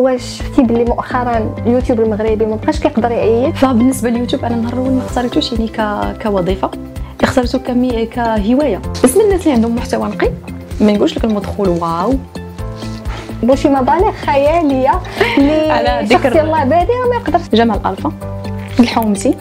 واش 0.00 0.38
شفتي 0.38 0.62
بلي 0.62 0.84
مؤخرا 0.84 1.54
اليوتيوب 1.66 2.00
المغربي 2.00 2.46
ما 2.46 2.56
بقاش 2.56 2.80
كيقدر 2.80 3.10
يعيش 3.10 3.58
فبالنسبة 3.58 4.10
لليوتيوب 4.10 4.44
أنا 4.44 4.54
النهار 4.54 4.72
الأول 4.72 4.90
ما 4.92 5.02
اختاريتوش 5.06 5.52
يعني 5.52 5.68
ك... 5.68 5.80
كوظيفة 6.22 6.70
اخترته 7.22 7.58
كمي... 7.58 8.06
كهواية. 8.06 8.82
بس 9.04 9.16
من 9.16 9.24
الناس 9.24 9.40
اللي 9.42 9.52
عندهم 9.52 9.74
محتوى 9.76 10.08
نقي 10.08 10.30
ما 10.80 10.92
نقولش 10.92 11.18
لك 11.18 11.24
المدخول 11.24 11.68
wow. 11.68 12.14
بو 13.42 13.54
شي 13.54 13.68
مبالغ 13.68 14.12
خياليه 14.12 14.88
على 15.74 16.00
اللي 16.00 16.14
ذكر- 16.14 16.30
شخص 16.30 16.36
يلاه 16.36 16.64
بادي 16.64 16.92
ما 17.10 17.16
يقدرش. 17.16 17.42
جمال 17.54 17.86
ألفا 17.86 18.12
الحومتي 18.80 19.34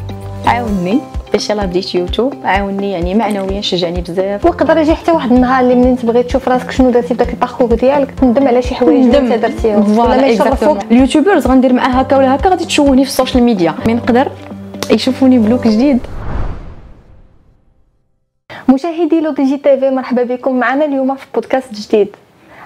عاوني. 0.46 1.00
باش 1.34 1.50
يلاه 1.50 1.66
بديت 1.66 1.96
يوتيوب 1.96 2.34
عاوني 2.44 2.92
يعني 2.92 3.16
معنويا 3.16 3.62
شجعني 3.62 4.02
بزاف. 4.02 4.46
ويقدر 4.46 4.78
يجي 4.78 4.96
حتى 4.96 5.12
واحد 5.12 5.32
النهار 5.32 5.64
اللي 5.64 5.76
منين 5.76 5.98
تبغي 5.98 6.24
تشوف 6.24 6.48
راسك 6.48 6.72
شنو 6.72 6.90
درتي 6.90 7.08
في 7.08 7.14
داك 7.14 7.30
ال 7.30 7.35
parcours 7.35 7.76
ديالك 7.76 8.12
تندم 8.12 8.48
على 8.48 8.62
شي 8.62 8.76
حوايج 8.76 9.06
اللي 9.06 9.18
انت 9.18 9.46
درتيهم. 9.46 9.98
ولا 10.00 10.22
ما 10.22 10.28
يشرفوك. 10.28 10.78
ال 10.92 10.97
youtubers 10.97 11.48
غندير 11.48 11.74
معاه 11.74 11.90
هكا 11.90 12.18
ولا 12.18 12.36
هكا 12.36 12.50
غادي 12.50 12.66
تشوفوني 12.66 13.04
في 13.04 13.10
السوشيال 13.10 13.44
ميديا 13.44 13.76
من 13.88 13.96
نقدر 13.96 14.32
يشوفوني 14.92 15.40
بلوك 15.40 15.68
جديد. 15.68 16.00
مشاهدي 18.70 19.20
لو 19.22 19.32
دي 19.32 19.44
جي 19.44 19.58
تي 19.58 19.80
في 19.80 19.90
مرحبا 19.90 20.24
بكم. 20.24 20.60
معنا 20.60 20.86
اليوم 20.86 21.16
في 21.16 21.26
بودكاست 21.34 21.74
جديد. 21.74 22.08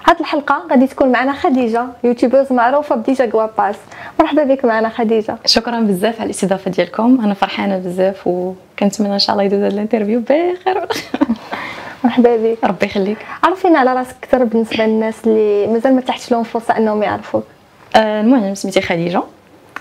هاد 0.06 0.20
الحلقة 0.20 0.62
غادي 0.70 0.86
تكون 0.86 1.12
معنا 1.12 1.32
خديجة 1.32 1.86
youtubers 2.04 2.52
معروفة 2.52 2.96
ب 2.96 3.02
Dija 3.02 3.26
Guapas 3.26 3.76
مرحبا 4.20 4.44
بك 4.44 4.64
معنا 4.64 4.88
خديجة. 4.88 5.36
شكرا 5.46 5.80
بزاف 5.80 6.14
على 6.20 6.24
الاستضافة 6.24 6.70
ديالكم. 6.70 7.20
أنا 7.24 7.34
فرحانة 7.34 7.78
بزاف 7.78 8.26
وكنتمنى 8.26 9.14
إن 9.14 9.18
شاء 9.18 9.32
الله 9.34 9.44
يدوز 9.44 9.58
هذا 9.58 9.68
ال 9.68 9.73
interview 9.73 10.20
بخير. 10.20 10.86
مرحبا 12.04 12.36
بك. 12.36 12.64
ربي 12.64 12.86
يخليك. 12.86 13.18
عرفينا 13.44 13.78
على 13.78 13.92
راسك 13.92 14.16
أكثر 14.22 14.44
بالنسبة 14.44 14.86
للناس 14.86 15.14
اللي 15.26 15.66
مازال 15.66 15.94
ما 15.94 16.00
تاحتش 16.00 16.32
لهم 16.32 16.42
فرصة 16.42 16.76
أنهم 16.76 17.02
يعرفوك. 17.02 17.44
آه، 17.96 18.20
المهم 18.20 18.54
سميتي 18.54 18.80
خديجة. 18.80 19.22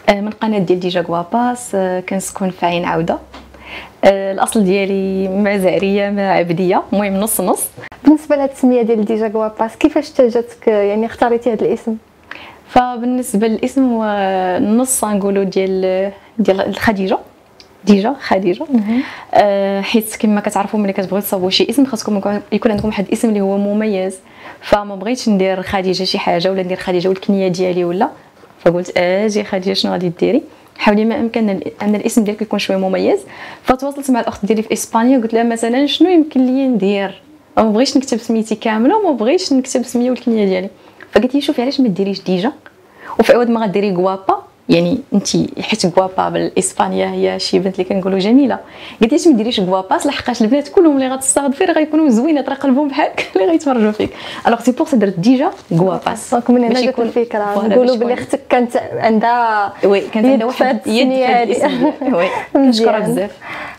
آه، 0.09 0.22
من 0.22 0.30
قناة 0.30 0.59
ديال 0.59 0.80
Dija 0.79 1.02
Guapas 1.02 1.71
آه، 1.75 1.99
كنسكن 1.99 2.50
في 2.50 2.66
عين 2.66 2.86
عودة. 2.86 3.17
الأصل 4.05 4.63
ديالي 4.63 5.27
ما 5.27 5.57
زعريه 5.57 6.09
ما 6.09 6.31
عبدية. 6.31 6.83
المهم 6.93 7.13
نص 7.13 7.41
نص. 7.41 7.67
بالنسبة 8.03 8.35
لهاد 8.35 8.49
التسميه 8.49 8.81
ديال 8.81 9.05
Dija 9.05 9.27
Guapas 9.27 9.75
كيفاش 9.75 10.21
جاتك 10.21 10.67
يعني 10.67 11.05
اختاريتي 11.05 11.53
هذا 11.53 11.65
الاسم. 11.65 11.95
فبالنسبة 12.69 13.47
للاسم 13.47 13.91
هو 13.93 14.03
النص 14.57 15.03
نقولوا 15.03 15.43
ديال 15.43 16.11
ديال 16.39 16.75
خديجة. 16.75 17.17
ديجا 17.85 18.15
خديجة. 18.21 18.65
آه، 19.33 19.81
حيت 19.81 20.15
كما 20.15 20.41
كتعرفوا 20.41 20.79
ملي 20.79 20.93
كتبغيو 20.93 21.21
تصاوبوا 21.21 21.49
شي 21.49 21.67
اسم 21.69 21.85
خاصكم 21.85 22.17
يكون- 22.17 22.41
يكون 22.51 22.71
عندكم 22.71 22.88
واحد 22.88 23.05
الاسم 23.05 23.29
اللي 23.29 23.41
هو 23.41 23.57
مميز. 23.57 24.19
فما 24.61 24.95
بغيتش 24.95 25.29
ندير 25.29 25.61
خديجة 25.61 26.03
شي 26.03 26.19
حاجة 26.19 26.51
ولا 26.51 26.63
ندير 26.63 26.77
خديجة 26.77 27.07
والكنية 27.07 27.47
ديالي 27.47 27.85
ولا. 27.85 28.09
فقلت 28.59 28.97
أجي 28.97 29.43
خديجة 29.43 29.73
شنو 29.73 29.91
غادي 29.91 30.09
ديري؟ 30.19 30.43
حاولي 30.78 31.06
ما 31.06 31.20
إمكن 31.20 31.50
أن 31.81 31.95
الاسم 31.95 32.23
ديالك 32.23 32.42
يكون 32.42 32.59
شوية 32.59 32.78
مميز. 32.78 33.20
فتواصلت 33.64 34.11
مع 34.11 34.20
الأخت 34.20 34.45
ديالي 34.45 34.61
في 34.61 34.73
إسبانيا 34.73 35.17
قلت 35.17 35.34
لها 35.34 35.44
مثلا 35.44 35.86
شنو 35.86 36.09
يمكن 36.09 36.45
لي 36.45 36.67
ندير؟ 36.67 37.22
ما 37.58 37.64
بغيتش 37.64 37.97
نكتب 37.97 38.17
سميتي 38.17 38.56
كاملة 38.56 38.97
وما 38.97 39.11
بغيتش 39.11 39.53
نكتب 39.53 39.84
سمية 39.84 40.09
والكنيه 40.09 40.45
ديالي. 40.45 40.69
فقالت 41.11 41.36
لي 41.36 41.42
شوفي 41.42 41.61
علاش 41.61 41.80
ما 41.80 41.88
ديريش 41.88 42.22
ديجا؟ 42.22 42.52
وفي 43.19 43.34
عوض 43.34 43.50
ما 43.50 43.61
غديري 43.64 43.92
guapa 43.91 44.44
يعني 44.69 44.97
انت 45.13 45.27
حيت 45.61 45.85
guapa 46.00 46.30
بالاسبانيا 46.29 47.11
هي 47.11 47.39
شي 47.39 47.59
بنت 47.59 47.73
اللي 47.79 47.83
كنقولوا 47.83 48.19
جميلة. 48.19 48.59
قلت 49.01 49.11
ليش 49.11 49.27
ما 49.27 49.33
ديريش 49.33 49.59
guapas 49.59 50.05
لحقاش 50.05 50.41
البنات 50.41 50.67
كلهم 50.67 50.95
اللي 50.95 51.07
غتستافدي 51.07 51.65
راه 51.65 51.73
غيكونوا 51.73 52.09
زوينات 52.09 52.49
راه 52.49 52.55
قلبهم 52.55 52.88
بحالك 52.88 53.27
اللي 53.35 53.47
غيتفرجوا 53.47 53.91
فيك. 53.91 54.09
alors 54.47 54.59
c'est 54.59 54.72
pour 54.72 54.95
درت 54.95 55.19
Dija 55.19 55.52
Guapas 55.73 56.31
donc 56.31 56.50
من 56.49 56.63
هنا 56.63 56.81
جات 56.81 56.99
الفكرة 56.99 57.67
نقولوا 57.67 57.95
بلي 57.95 58.13
أختك 58.13 58.41
كانت 58.49 58.77
عندها 58.93 59.73
oui 59.83 60.02
كانت 60.01 60.25
عندها 60.25 60.47
واحد 60.47 60.88
يد. 60.88 61.07
oui 62.13 62.27
كنشكرها. 62.53 62.99
بزاف. 63.07 63.31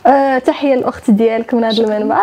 آه، 0.06 0.38
تحية 0.38 0.74
الاخت 0.74 1.10
ديالك 1.10 1.54
من 1.54 1.64
هذا 1.64 1.84
المنبر. 1.84 2.16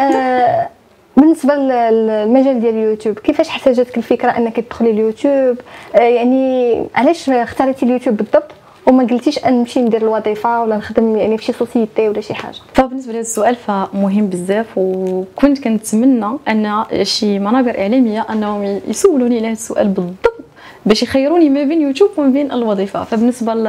آه، 0.00 0.68
بالنسبة 1.16 1.54
للمجال 1.54 2.60
ديال 2.60 2.74
اليوتيوب 2.74 3.18
كيفاش 3.18 3.48
احتاجتك 3.48 3.98
الفكرة 3.98 4.30
أنك 4.30 4.60
تدخلي 4.60 4.90
اليوتيوب؟ 4.90 5.56
آه، 5.94 6.00
يعني 6.00 6.76
علاش 6.94 7.30
اختاريتي 7.30 7.86
اليوتيوب 7.86 8.16
بالضبط 8.16 8.50
وما 8.86 9.04
قلتيش 9.04 9.46
نمشي 9.46 9.80
ندير 9.80 10.02
الوظيفة 10.02 10.62
ولا 10.62 10.76
نخدم 10.76 11.16
يعني 11.16 11.38
في 11.38 11.44
شي 11.44 11.52
société 11.52 12.08
ولا 12.08 12.20
شي 12.20 12.34
حاجة؟ 12.34 12.56
فبالنسبه 12.74 13.12
لهذا 13.12 13.20
السؤال 13.20 13.56
فمهم 13.56 14.26
بزاف 14.26 14.66
وكنت 14.76 15.64
كنتمنى 15.64 16.38
أن 16.48 16.84
شي 17.02 17.38
منابر 17.38 17.78
إعلامية 17.78 18.26
أنهم 18.30 18.80
يسولوني 18.88 19.38
على 19.38 19.52
السؤال 19.52 19.88
بالضبط 19.88 20.44
باش 20.86 21.02
يخيروني 21.02 21.48
ما 21.50 21.64
بين 21.64 21.82
يوتيوب 21.82 22.10
وما 22.16 22.28
بين 22.28 22.52
الوظيفة. 22.52 23.04
فبالنسبة 23.04 23.54
ل 23.54 23.66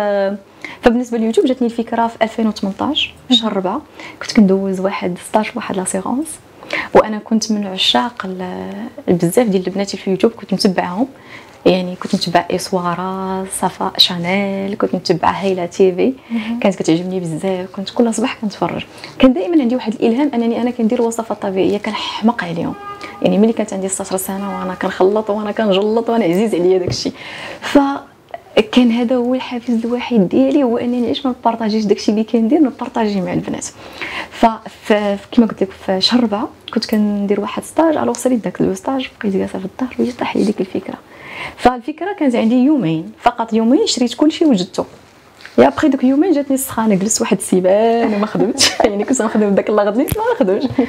فبالنسبة 0.82 1.18
لليوتيوب 1.18 1.46
جاتني 1.48 1.68
الفكرة 1.68 2.08
في 2.08 2.24
2018 2.24 3.14
في 3.28 3.34
شهر 3.36 3.52
4 3.52 3.82
كنت 4.22 4.34
كندوز 4.34 4.80
واحد 4.80 5.18
stage 5.30 5.46
واحد 5.56 5.78
l'assurance. 5.78 6.40
وأنا 6.94 7.20
كنت 7.20 7.52
من 7.52 7.68
عشاق 7.68 8.28
بزاف 9.08 9.48
ديال 9.48 9.68
البنات 9.68 9.96
في 9.96 10.08
اليوتيوب 10.08 10.34
كنت 10.34 10.54
متبعهم 10.54 11.08
يعني 11.66 11.96
كنت 11.96 12.16
متبع 12.16 12.46
اسوارا 12.52 13.46
صفاء 13.60 13.94
شانيل 13.98 14.76
كنت 14.76 14.96
متبع 14.96 15.30
هيلا 15.32 15.66
تيفي 15.66 16.14
كانت 16.62 16.76
كتعجبني 16.76 17.20
بزاف. 17.20 17.70
كنت 17.76 17.90
كل 17.90 18.14
صباح 18.14 18.38
كنتفرج. 18.42 18.86
كان 19.20 19.34
دائما 19.34 19.62
عندي 19.62 19.76
واحد 19.76 19.94
الإلهام 19.94 20.32
أنني 20.34 20.62
أنا 20.62 20.72
كندير 20.72 21.02
وصفات 21.02 21.42
طبيعية 21.42 21.78
كنحمق 21.78 22.44
عليهم. 22.44 22.76
يعني 23.22 23.38
ملي 23.38 23.54
كانت 23.54 23.74
عندي 23.74 23.88
16 23.88 24.18
سنة 24.18 24.60
وأنا 24.60 24.74
كنخلط 24.74 25.30
وأنا 25.30 25.52
كنجلط 25.52 26.10
وأنا 26.10 26.26
عزيز 26.26 26.56
عليا 26.56 26.78
داكشي. 26.78 27.12
ف 27.62 27.78
كان 28.62 28.92
هذا 28.92 29.16
هو 29.16 29.36
الحافز 29.36 29.86
الوحيد 29.86 30.30
ديالي 30.30 30.64
هو 30.64 30.78
أنني 30.78 31.06
علاش 31.06 31.26
ما 31.26 31.36
نبارطاجيش 31.40 31.86
داكشي 31.86 32.12
اللي 32.12 32.24
كندير 32.24 32.60
نبارطاجيه 32.60 33.22
مع 33.22 33.34
البنات. 33.34 33.66
فكما 34.86 35.48
قلت 35.48 35.64
لك 35.64 35.72
في 35.86 36.02
شهر 36.02 36.20
4 36.20 36.50
كنت 36.74 36.86
كندير 36.86 37.40
واحد 37.40 37.64
stage 37.64 37.98
alors 37.98 38.14
ساليت 38.14 38.44
داك 38.44 38.62
le 38.62 38.74
stage 38.74 39.10
بقيت 39.20 39.34
جالسة 39.36 39.60
في 39.60 39.66
الدار 39.66 39.96
وجات 40.00 40.14
طاح 40.14 40.36
لي 40.38 40.44
ديك 40.44 40.62
الفكرة. 40.62 40.96
فالفكرة 41.58 42.14
كانت 42.14 42.36
عندي 42.36 42.56
يومين 42.56 43.12
فقط 43.20 43.54
يومين 43.54 43.88
شريت 43.88 44.14
كلشي 44.14 44.46
وجدته. 44.46 44.86
يا 45.58 45.70
بخي 45.70 45.88
دوك 45.88 46.04
يومين 46.04 46.32
جاتني 46.32 46.56
السخانة 46.56 46.96
جلست 46.96 47.22
واحد 47.22 47.38
السيبان 47.38 48.14
وما 48.14 48.26
خدمتش. 48.26 48.72
يعني 48.86 49.04
كنت 49.04 49.22
نخدم 49.22 49.56
داك 49.56 49.70
اللغط 49.70 49.98
نيت 49.98 50.18
ما 50.18 50.24
آه 50.24 50.88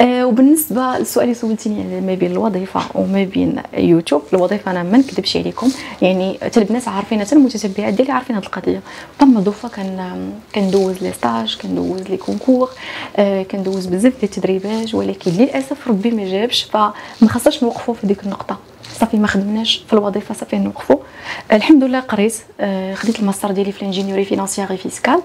وبالنسبة 0.00 0.98
للسؤال 0.98 1.24
اللي 1.24 1.34
سولتيني 1.34 1.80
على 1.82 2.00
ما 2.00 2.14
بين 2.14 2.32
الوظيفة 2.32 2.80
وما 2.94 3.24
بين 3.24 3.62
يوتيوب 3.78 4.22
الوظيفة 4.32 4.70
أنا 4.70 4.82
ما 4.82 4.98
نكذبش 4.98 5.36
عليكم 5.36 5.70
يعني 6.02 6.38
حتى 6.42 6.60
البنات 6.60 6.88
عارفين 6.88 7.20
حتى 7.20 7.34
المتتبعات 7.34 7.94
ديالي 7.94 8.12
عارفين 8.12 8.36
هذه 8.36 8.44
القضية. 8.44 8.80
tant 9.18 9.40
de 9.40 9.49
fois 9.49 9.68
كان 9.68 10.30
كندوز 10.54 11.02
لي 11.02 11.12
stage 11.12 11.56
كندوز 11.62 12.00
لي 12.02 12.16
concours 12.16 12.70
آه 13.16 13.42
كندوز 13.42 13.86
بزاف 13.86 14.12
ديال 14.12 14.24
التدريبات 14.24 14.94
ولكن 14.94 15.30
للأسف 15.30 15.88
ربي 15.88 16.10
ما 16.10 16.24
جابش 16.24 16.62
فما 16.62 16.92
خاصناش 17.28 17.62
نوقفوا 17.62 17.94
في 17.94 18.06
ديك 18.06 18.24
النقطة. 18.24 18.58
صافي 19.00 19.16
ما 19.16 19.26
خدمناش 19.26 19.84
في 19.86 19.92
الوظيفة 19.92 20.34
صافي 20.34 20.58
نوقفوا 20.58 20.96
آه 21.50 21.56
الحمد 21.56 21.84
لله 21.84 22.00
قريت 22.00 22.34
آه 22.60 22.94
خديت 22.94 23.20
الماستر 23.20 23.50
ديالي 23.50 23.72
في 23.72 23.80
ال 23.82 23.86
ingénierie 23.86 24.24
financière 24.24 24.76
fiscale 24.76 25.20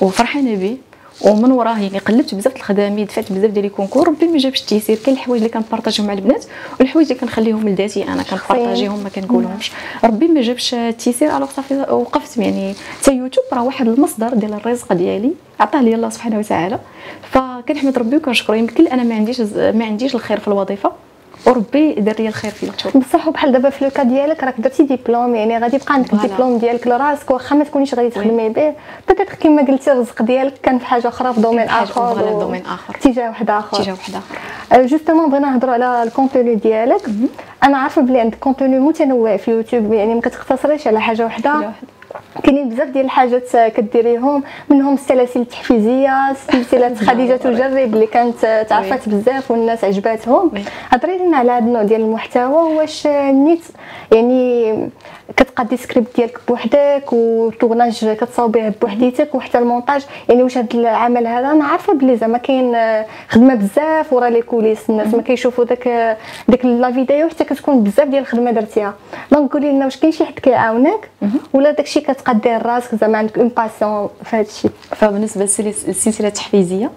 وفرحانة 0.00 0.54
به 0.56 0.76
ومن 1.20 1.52
وراه 1.52 1.78
يعني 1.78 1.98
قلبت 1.98 2.34
بزاف 2.34 2.56
الخدامي 2.56 3.04
دفعت 3.04 3.32
بزاف 3.32 3.50
ديال 3.50 3.64
ال 3.64 3.69
concours 3.69 4.08
ربي 4.08 4.26
ما 4.26 4.38
جابش 4.38 4.60
التيسير. 4.60 4.98
كاين 5.04 5.16
الحوايج 5.16 5.42
اللي 5.42 5.54
كنبارطاجيهم 5.54 6.06
مع 6.06 6.12
البنات 6.12 6.44
والحوايج 6.80 7.08
اللي 7.08 7.20
كنخليهم 7.20 7.68
لذاتي 7.68 8.08
أنا 8.08 8.22
كنبارطاجيهم 8.22 9.02
ما 9.02 9.08
كنقولهمش. 9.08 9.72
ربي 10.04 10.28
ما 10.28 10.40
جابش 10.40 10.74
التيسير 10.74 11.36
alors 11.36 11.48
صافي 11.50 11.74
وقفت 11.74 12.36
يعني. 12.36 12.74
حتى 13.02 13.12
يوتيوب 13.12 13.46
راه 13.52 13.62
واحد 13.62 13.88
المصدر 13.88 14.28
ديال 14.34 14.54
الرزق 14.54 14.92
ديالي 14.92 15.32
عطاه 15.60 15.82
لي 15.82 15.94
الله 15.94 16.08
سبحانه 16.08 16.38
وتعالى. 16.38 16.78
فكنحمد 17.30 17.98
ربي 17.98 18.16
وكنشكره. 18.16 18.56
يمكن 18.56 18.86
أنا 18.86 19.02
ما 19.02 19.14
عنديش 19.14 19.40
ما 19.56 19.84
عنديش 19.84 20.14
الخير 20.14 20.40
في 20.40 20.48
الوظيفة. 20.48 20.92
وربي 21.46 21.92
دار 21.94 22.14
لي 22.18 22.28
الخير 22.28 22.50
في 22.50 22.62
اليوتيوب 22.62 22.96
بصح 23.04 23.28
بحال 23.28 23.52
دابا 23.52 23.70
في 23.70 23.84
le 23.84 23.91
cas 23.91 24.02
ديالك 24.02 24.44
راك 24.44 24.54
درتي 24.60 24.82
ديبلوم 24.82 25.34
يعني 25.34 25.58
غادي 25.58 25.76
يبقى 25.76 25.94
عندك. 25.94 26.12
الدبلوم 26.12 26.58
ديالك 26.58 26.86
لراسك 26.86 27.30
واخا 27.30 27.56
ما 27.56 27.64
تكونيش 27.64 27.94
غادي 27.94 28.10
تخدمي 28.10 28.48
به. 28.48 28.74
peut-être 29.08 29.34
كما 29.34 29.62
قلتي 29.62 29.92
الرزق 29.92 30.22
ديالك 30.22 30.54
كان 30.62 30.78
في 30.78 30.86
حاجة 30.86 31.08
أخرى 31.08 31.32
في 31.34 31.40
domaine 31.40 31.68
آخر 31.68 32.22
و- 32.22 32.40
domaine 32.40 32.62
آخر. 32.66 32.94
اتجاه 32.96 33.28
واحد 33.28 33.50
آخر. 33.50 33.76
اتجاه 33.80 33.92
واحد 33.92 34.14
آخر. 34.14 34.86
justement 34.86 35.30
بغينا 35.30 35.50
نهضروا 35.50 35.74
على 35.74 36.02
ال 36.02 36.08
contenu 36.08 36.54
ديالك. 36.54 37.00
أنا 37.64 37.78
عارفة 37.78 38.02
بلي 38.02 38.20
عندك 38.20 38.38
contenu 38.38 38.78
متنوع 38.78 39.36
في 39.36 39.50
يوتيوب 39.50 39.92
يعني 39.92 40.14
ما 40.14 40.20
كتقتصريش 40.20 40.86
على 40.86 41.00
حاجة 41.00 41.26
وحده. 41.26 41.70
كاينين 42.44 42.68
بزاف 42.68 42.88
ديال 42.88 43.04
الحاجات 43.04 43.56
كديريهم 43.56 44.42
منهم 44.68 44.94
السلاسل 44.94 45.40
التحفيزية 45.40 46.32
سلسلة 46.32 46.94
خديجة 47.08 47.36
تجرب 47.36 47.94
اللي 47.94 48.06
كانت 48.06 48.66
تعرفات 48.68 49.08
بزاف 49.08 49.50
والناس 49.50 49.84
عجباتهم. 49.84 50.50
هضري 50.90 51.18
لنا 51.18 51.36
على 51.36 51.52
هذا 51.52 51.64
النوع 51.64 51.82
ديال 51.82 52.00
المحتوى 52.00 52.74
واش 52.74 53.06
نيت 53.06 53.64
يعني 54.12 54.74
كتقادي 55.36 55.76
سكريبت 55.76 56.16
ديالك 56.16 56.38
بوحدك 56.48 57.12
وال 57.12 57.31
tournage 57.31 58.06
كتصاوبيه 58.06 58.74
بوحديتك 58.82 59.34
وحتى 59.34 59.58
المونتاج. 59.58 60.06
يعني 60.28 60.42
واش 60.42 60.58
هذا 60.58 60.68
العمل 60.74 61.26
هذا؟ 61.26 61.50
أنا 61.50 61.64
عارفة 61.64 61.92
بلي 61.92 62.16
زعما 62.16 62.38
كاين 62.38 62.74
آه، 62.74 63.06
خدمة 63.28 63.54
بزاف 63.54 64.12
ورا 64.12 64.28
les 64.28 64.42
coulisses. 64.42 64.90
الناس 64.90 65.14
ما 65.14 65.22
كيشوفوا 65.22 65.64
داك 65.64 65.88
آه، 65.88 66.16
ديك 66.48 66.64
la 66.64 66.92
vidéo 66.92 67.28
حتى 67.28 67.44
كتكون 67.44 67.84
بزاف 67.84 68.08
ديال 68.08 68.22
الخدمة 68.22 68.50
درتيها. 68.50 68.94
donc 69.32 69.52
قولي 69.52 69.72
لنا 69.72 69.84
واش 69.84 69.96
كاين 69.96 70.12
شي 70.12 70.24
حد 70.24 70.38
كيعاونك 70.38 71.10
ولا 71.52 71.70
داكشي 71.70 72.00
كتقاديه 72.00 72.58
راسك 72.58 72.94
زعما 72.94 73.18
عندك 73.18 73.38
une 73.38 73.48
passion 73.48 74.08
في 74.24 74.36
هذا 74.36 74.46
الشيء 74.46 74.70
فبالنسبه 74.90 75.42
للسلسله 75.42 76.28
التحفيزيه 76.28 76.90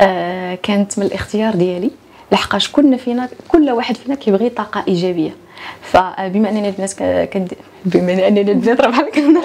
آه 0.00 0.54
كانت 0.62 0.98
من 0.98 1.06
الاختيار 1.06 1.54
ديالي. 1.54 1.90
لحقاش 2.32 2.72
كلنا 2.72 2.96
فينا 2.96 3.28
كل 3.48 3.70
واحد 3.70 3.96
فينا 3.96 4.14
كيبغي 4.14 4.48
طاقة 4.48 4.84
إيجابية. 4.88 5.43
فبما 5.82 6.48
اننا 6.48 6.68
البنات 6.68 6.92
كند... 7.32 7.52
بما 7.84 8.28
اننا 8.28 8.40
البنات 8.40 8.80
راه 8.80 8.88
بحال 8.88 9.10
كنتو 9.10 9.40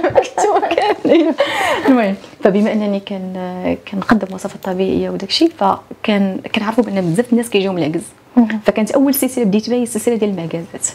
المهم 1.87 2.15
فبما 2.43 2.73
أنني 2.73 2.99
كان 2.99 3.77
كنقدم 3.91 4.35
وصفات 4.35 4.63
طبيعية 4.63 5.09
وداك 5.09 5.29
الشيء 5.29 5.51
فكان 5.57 6.39
كنعرفوا 6.55 6.83
بأن 6.83 7.01
بزاف 7.01 7.31
الناس 7.31 7.49
كيجيهم 7.49 7.77
العكز 7.77 8.01
فكانت 8.65 8.91
أول 8.91 9.13
سلسلة 9.13 9.45
بديت 9.45 9.69
بها 9.69 9.77
هي 9.77 9.83
السلسلة 9.83 10.15
ديال 10.15 10.29
المعكازات 10.29 10.87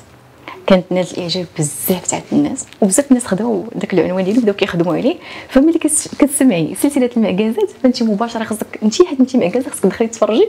كانت 0.67 0.85
نال 0.91 1.07
الإعجاب 1.13 1.47
بزاف 1.59 2.07
تاع 2.07 2.21
الناس 2.33 2.67
وبزاف 2.81 3.11
الناس 3.11 3.27
خداو 3.27 3.65
داك 3.75 3.95
العنوان 3.95 4.25
ديالو 4.25 4.41
بداو 4.41 4.55
كيخدموا 4.55 4.97
عليه. 4.97 5.17
فملي 5.49 5.79
كتسمعي 6.19 6.75
سلسلة 6.75 7.11
المعكازات 7.17 7.71
فانت 7.83 8.03
مباشرة 8.03 8.45
خصك 8.45 8.79
انت 8.83 9.03
حيت 9.03 9.21
انت 9.21 9.37
معكازه 9.37 9.71
خصك 9.71 9.83
تدخلي 9.83 10.09
تفرجي 10.09 10.49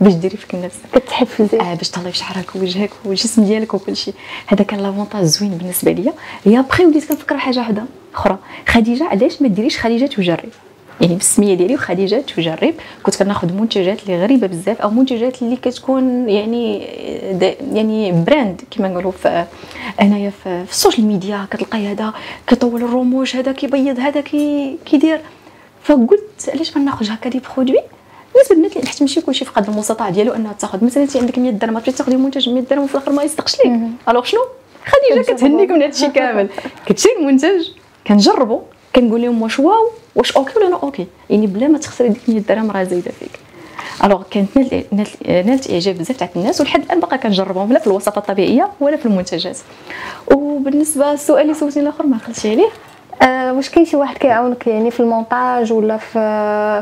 باش 0.00 0.12
ديري 0.12 0.36
فيك 0.36 0.54
النفس. 0.54 0.76
كتحفزي 0.92 1.60
آه 1.60 1.74
باش 1.74 1.90
تطلعي 1.90 2.12
في 2.12 2.18
شعرك 2.18 2.56
ووجهك 2.56 2.90
والجسم 3.04 3.44
ديالك 3.44 3.74
وكل 3.74 3.96
شيء. 3.96 4.14
هذا 4.46 4.64
كان 4.64 4.80
l'avantage 4.80 5.24
زوين 5.24 5.50
بالنسبة 5.50 5.92
ليا. 5.92 6.12
هي 6.44 6.58
ابخي 6.58 6.86
وليت 6.86 7.08
كنفكر 7.08 7.38
حاجة 7.38 7.58
واحدة 7.58 7.84
أخرى. 8.14 8.38
خديجة 8.68 9.04
علاش 9.04 9.42
ما 9.42 9.48
ديريش 9.48 9.78
خديجة 9.78 10.06
تجرب؟ 10.06 10.48
يعني 11.00 11.14
بالسمية 11.14 11.54
ديالي 11.54 11.74
وخديجه 11.74 12.24
تجرب. 12.36 12.74
كنت 13.02 13.22
كناخذ 13.22 13.52
منتجات 13.52 14.02
اللي 14.02 14.22
غريبة 14.22 14.46
بزاف 14.46 14.80
أو 14.80 14.90
منتجات 14.90 15.42
اللي 15.42 15.56
كتكون 15.56 16.28
يعني 16.28 16.78
يعني 17.72 18.12
en: 18.12 18.30
brand 18.30 18.60
كما 18.70 18.88
نقولوا 18.88 19.12
في 19.12 19.44
هنايا 20.00 20.30
في, 20.30 20.64
في 20.64 20.72
السوشيال 20.72 21.06
ميديا 21.06 21.46
كتلقاي 21.50 21.92
هذا 21.92 22.12
كيطول 22.46 22.82
الرموش 22.82 23.36
هذا 23.36 23.52
كيبيض 23.52 24.00
هذا 24.00 24.20
كي 24.20 24.76
كيدير. 24.86 25.20
فقلت 25.82 26.50
علاش 26.54 26.76
ما 26.76 26.82
ناخذ 26.82 27.10
هكا 27.10 27.30
des 27.30 27.40
produits 27.54 27.80
بالنسبة 28.34 28.54
للبنات 28.54 28.76
اللي 28.76 28.88
حيت 28.88 29.02
ماشي 29.02 29.20
كلشي 29.20 29.44
في 29.44 29.50
قدر 29.50 29.72
المستطاع 29.72 30.10
ديالو 30.10 30.32
انها 30.32 30.52
تاخذ 30.52 30.84
مثلا 30.84 31.02
انت 31.02 31.16
عندك 31.16 31.38
100 31.38 31.50
درهم 31.50 31.78
تمشي 31.78 31.92
تاخذي 31.92 32.16
منتج 32.16 32.48
100 32.48 32.62
درهم 32.62 32.84
وفي 32.84 32.94
الآخر 32.94 33.12
ما 33.12 33.22
يصدقش 33.22 33.56
ليك. 33.58 33.80
alors 34.08 34.24
شنو؟ 34.24 34.40
خديجة 34.86 35.22
كتهنيك 35.32 35.70
من 35.70 35.82
هادشي 35.82 36.08
كامل. 36.08 36.48
كتشري 36.86 37.12
المنتج 37.18 37.68
كنجربو 38.06 38.60
كنقول 38.96 39.22
لهم 39.22 39.42
واش 39.42 39.58
en: 39.58 39.74
waw 39.74 39.90
واش 40.16 40.36
en: 40.36 40.45
okay 40.45 40.58
ولا 40.58 40.68
en: 40.68 40.73
no 40.73 40.76
okay. 40.76 41.06
يعني 41.30 41.46
بلا 41.46 41.68
ما 41.68 41.78
تخسري 41.78 42.08
ديك 42.08 42.28
100 42.28 42.40
درهم 42.40 42.70
راه 42.70 42.84
زايدة 42.84 43.10
فيك. 43.20 43.30
alors 44.04 44.22
كانت 44.30 44.58
نالت 45.28 45.70
إعجاب 45.70 45.98
بزاف 45.98 46.16
تاع 46.16 46.28
الناس 46.36 46.60
ولحد 46.60 46.82
الآن 46.82 47.00
باقا 47.00 47.16
كنجربهم 47.16 47.72
لا 47.72 47.78
في 47.78 47.86
الوصفات 47.86 48.18
الطبيعية 48.18 48.68
ولا 48.80 48.96
في 48.96 49.06
المنتجات. 49.06 49.58
وبالنسبة 50.32 51.12
للسؤال 51.12 51.42
اللي 51.42 51.54
سولتيني 51.54 51.88
الآخر 51.88 52.06
ما 52.06 52.16
عقلتش 52.16 52.46
عليه. 52.46 52.68
آه 53.22 53.52
واش 53.52 53.70
كاين 53.70 53.86
شي 53.86 53.96
واحد 53.96 54.18
كيعاونك 54.18 54.66
يعني 54.66 54.90
في 54.90 55.00
المونتاج 55.00 55.72
ولا 55.72 55.96
في 55.96 56.12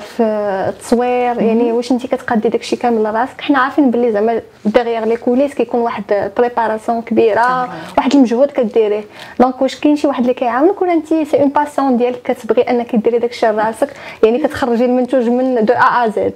في 0.01 0.23
التصوير؟ 0.69 1.43
يعني 1.43 1.73
واش 1.73 1.93
انت 1.93 2.07
كتقادي 2.07 2.49
داكشي 2.49 2.77
كامل 2.77 3.15
راسك 3.15 3.41
حنا 3.41 3.59
عارفين 3.59 3.91
بلي 3.91 4.13
زعما 4.13 4.41
derrière 4.65 5.05
les 5.05 5.17
coulisses 5.17 5.55
كيكون 5.55 5.81
واحد 5.81 6.33
préparation 6.37 7.03
كبيرة 7.03 7.69
واحد 7.97 8.15
المجهود 8.15 8.51
كديريه. 8.51 9.05
donc 9.41 9.63
واش 9.63 9.81
كاين 9.81 9.97
شي 9.97 10.07
واحد 10.07 10.21
اللي 10.21 10.35
كيعاونك 10.35 10.83
ولا 10.83 10.93
انت 10.93 11.07
c'est 11.09 11.41
une 11.41 11.49
passion 11.49 11.97
ديالك 11.97 12.23
كتبغي 12.23 12.63
انك 12.63 12.97
ديري 12.97 13.19
داكشي 13.19 13.47
راسك؟ 13.47 13.89
يعني 14.23 14.39
كتخرجي 14.39 14.85
المنتوج 14.85 15.29
من 15.29 15.65
de 15.65 15.75
A 15.75 16.05
à 16.05 16.09
Z 16.09 16.33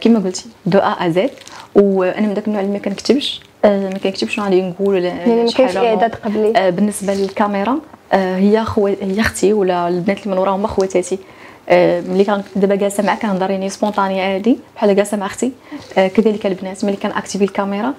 كما 0.00 0.18
قلتي 0.18 0.46
de 0.66 0.78
A 0.78 1.06
à 1.06 1.08
Z 1.08 1.30
وأنا 1.74 2.26
من 2.26 2.34
داك 2.34 2.46
النوع 2.48 2.60
اللي 2.60 2.72
ما 2.72 2.78
كنكتبش 2.78 3.40
آه، 3.64 3.90
ما 3.90 3.98
كنكتبش 3.98 4.34
شنو 4.34 4.44
غادي 4.44 4.62
نقول 4.62 4.94
ولا 4.94 5.08
يعني 5.08 5.44
ما 5.44 5.50
كاينش 5.50 5.76
إعداد 5.76 6.14
قبلي. 6.14 6.52
آه، 6.56 6.70
بالنسبة 6.70 7.14
للكاميرا 7.14 7.78
هي 8.12 8.64
خو 8.64 8.86
هي 8.86 9.20
أختي 9.20 9.52
ولا 9.52 9.88
البنات 9.88 10.18
اللي 10.18 10.34
من 10.34 10.38
وراهم 10.38 10.54
هما 10.54 10.68
خواتاتي 10.68 11.18
آه، 11.68 12.00
ملي 12.00 12.24
كان 12.24 12.42
دابا 12.56 12.74
جالسة 12.74 13.02
معاك 13.02 13.22
كنهضر 13.22 13.50
يعني 13.50 13.68
spontané 13.68 14.20
عادي 14.22 14.58
بحال 14.76 14.96
جالسة 14.96 15.16
مع 15.16 15.26
أختي. 15.26 15.52
آه، 15.98 16.08
كذلك 16.08 16.46
البنات 16.46 16.84
ملي 16.84 16.96
كان 16.96 17.12
activer 17.12 17.44
الكاميرا 17.44 17.94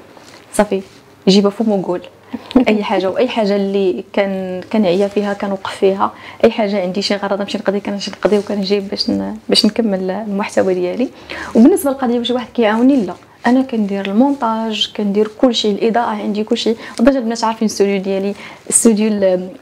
صافي 0.54 0.82
جيبها 1.28 1.52
فوق 1.52 1.68
وقول. 1.68 2.02
أي 2.68 2.84
حاجة 2.84 3.10
وأي 3.10 3.28
حاجة 3.28 3.56
اللي 3.56 4.04
كان 4.14 4.62
كنعيا 4.74 5.08
فيها 5.08 5.34
كنوقف 5.34 5.76
فيها 5.76 6.12
أي 6.44 6.52
حاجة 6.52 6.82
عندي 6.82 7.02
شي 7.02 7.16
غرض 7.16 7.42
نمشي 7.42 7.58
نقضي 7.58 7.80
كنمشي 7.80 8.12
نقضي 8.12 8.38
وكنجيب 8.38 8.90
باش 8.90 9.12
باش 9.50 9.66
نكمل 9.66 10.12
المحتوى 10.12 10.74
ديالي. 10.74 11.10
وبالنسبة 11.56 11.92
للقضية 11.92 12.20
واش 12.20 12.32
واحد 12.32 12.48
كيعاوني؟ 12.54 13.06
لا. 13.06 13.14
أنا 13.48 13.62
كندير 13.62 14.06
المونتاج 14.06 14.94
كندير 14.98 15.28
كلشي 15.38 15.72
الإضاءة 15.72 16.10
عندي 16.10 16.44
كلشي 16.44 16.76
و 17.00 17.04
déjà 17.04 17.20
البنات 17.20 17.44
عارفين 17.44 17.68
الاستوديو 17.68 18.02
ديالي 18.02 18.36
الاستوديو 18.66 19.08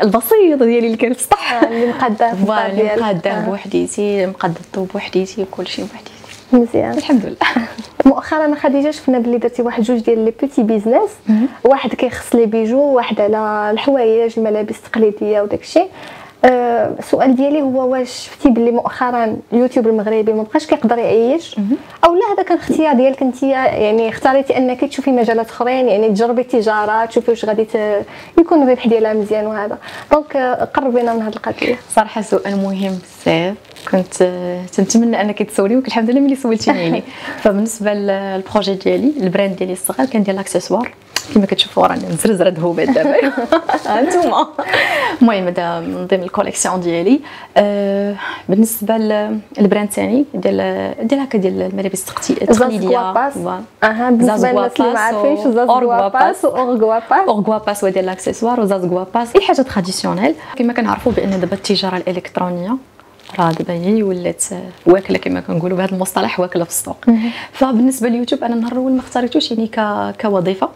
البسيط 0.01 0.63
ديالي 0.63 0.85
اللي 0.85 0.97
كان 0.97 1.13
في 1.13 1.19
السطح 1.19 1.53
آه، 1.53 1.67
اللي 1.67 1.87
مقاده 1.87 2.31
اللي 2.67 2.95
مقاده 2.95 3.39
بوحديتي 3.39 4.25
مقاده 4.25 4.55
الضو 4.65 4.83
بوحديتي 4.83 5.45
كلشي 5.51 5.81
بوحديتي. 5.81 6.11
مزيان. 6.53 6.97
الحمد 6.97 7.25
لله. 7.25 7.67
مؤخرا 8.05 8.55
خديجة 8.55 8.91
شفنا 8.91 9.19
بلي 9.19 9.37
درتي 9.37 9.61
واحد 9.61 9.83
جوج 9.83 9.99
ديال 9.99 10.25
les 10.25 10.33
petits 10.41 10.63
business. 10.63 11.09
واحد 11.63 11.93
كيخص 11.93 12.35
les 12.35 12.45
bijoux 12.45 12.79
واحد 12.79 13.21
على 13.21 13.71
الحوايج 13.71 14.33
الملابس 14.37 14.75
التقليدية 14.75 15.41
وداك 15.41 15.61
الشيء 15.61 15.87
السؤال 16.45 17.29
آه، 17.29 17.33
ديالي 17.33 17.61
هو 17.61 17.91
واش 17.91 18.09
شفتي 18.09 18.49
بلي 18.49 18.71
مؤخرا 18.71 19.37
اليوتيوب 19.53 19.87
المغربي 19.87 20.33
ما 20.33 20.43
بقاش 20.43 20.65
كيقدر 20.65 20.97
يعيش؟ 20.97 21.55
أو 22.05 22.15
لا 22.15 22.21
هذا 22.33 22.43
كان 22.43 22.57
اختيار 22.57 22.93
ديالك 22.93 23.21
أنت 23.21 23.43
يعني 23.43 24.09
اختاريتي 24.09 24.57
أنك 24.57 24.81
تشوفي 24.81 25.11
مجالات 25.11 25.49
أخرين 25.49 25.87
يعني 25.87 26.09
تجربي 26.09 26.41
التجارة 26.41 27.05
تشوفي 27.05 27.31
واش 27.31 27.45
غادي 27.45 27.67
يكون 28.39 28.63
الربح 28.63 28.87
ديالها 28.87 29.13
مزيان 29.13 29.45
وهذا. 29.47 29.77
donc 30.11 30.35
آه، 30.35 30.65
قربينا 30.65 31.13
من 31.13 31.21
هذه 31.21 31.35
القضية. 31.35 31.79
صراحة 31.95 32.21
سؤال 32.21 32.57
مهم 32.57 32.99
بزاف. 32.99 33.55
كنت 33.91 34.21
آه، 34.21 34.65
تنتمنى 34.65 35.21
أنك 35.21 35.43
تسولي 35.43 35.75
والحمد 35.75 36.09
لله 36.09 36.19
ملي 36.19 36.35
سولتيني. 36.35 36.83
يعني 36.83 37.03
فبالنسبه 37.41 37.93
لل 37.93 38.14
projet 38.14 38.75
ديالي 38.75 39.13
ال 39.19 39.23
en: 39.23 39.35
brand 39.35 39.55
ديالي 39.55 39.73
الصغير 39.73 40.09
كان 40.09 40.23
ديال 40.23 40.35
ال 40.35 40.40
accessoires. 40.40 40.91
كما 41.33 41.45
كتشوفوا 41.45 41.87
رانا 41.87 42.09
مزرزرة 42.09 42.49
ذهوبات 42.49 42.89
دابا. 42.89 43.15
انتما 43.99 44.47
المهم 45.21 45.47
هذا 45.47 45.79
من 45.79 46.07
ضمن 46.07 46.23
ال 46.23 46.28
collection 46.28 46.79
ديالي. 46.79 47.19
آه 47.57 48.15
بالنسبة 48.49 48.97
لل 48.97 49.16
en: 49.16 49.43
brand 49.43 49.89
ثاني 49.91 50.25
ديال 50.33 51.07
ديال 51.07 51.19
هكا 51.19 51.37
ديال 51.37 51.61
الملابس 51.61 52.09
التقليدية. 52.29 52.97
أها 53.83 54.09
بالنسبة 54.09 54.51
للناس 54.51 54.71
اللي 54.79 54.93
ما 54.93 54.99
عارفينش 54.99 55.39
زاز 55.39 55.53
باس 55.55 56.45
واورغوا 56.45 56.99
باس. 56.99 57.29
أورغوا 57.29 57.57
باس 57.57 57.83
هو 57.83 57.89
ديال 57.89 58.05
ال 58.05 58.10
accessoires 58.10 58.59
وزاز 58.59 58.85
باس. 58.85 59.35
اي 59.35 59.41
حاجة 59.41 59.61
traditionnelle 59.61 60.35
كما 60.55 60.73
كنعرفوا 60.73 61.11
بأن 61.11 61.39
دابا 61.39 61.53
التجارة 61.53 61.97
الإلكترونية 61.97 62.77
راه 63.39 63.51
دابا 63.51 63.73
هي 63.73 64.03
ولات 64.03 64.43
واكلة 64.85 65.17
كما 65.17 65.39
كنقولوا 65.39 65.77
بهذا 65.77 65.91
المصطلح 65.91 66.39
واكلة 66.39 66.63
في 66.63 66.69
السوق. 66.69 67.05
فبالنسبة 67.51 68.09
لليوتيوب 68.09 68.43
أنا 68.43 68.55
النهار 68.55 68.71
الأول 68.71 68.91
ما 68.91 68.99
اختاريتوش 68.99 69.51
يعني 69.51 69.69
كوظيفة. 70.21 70.69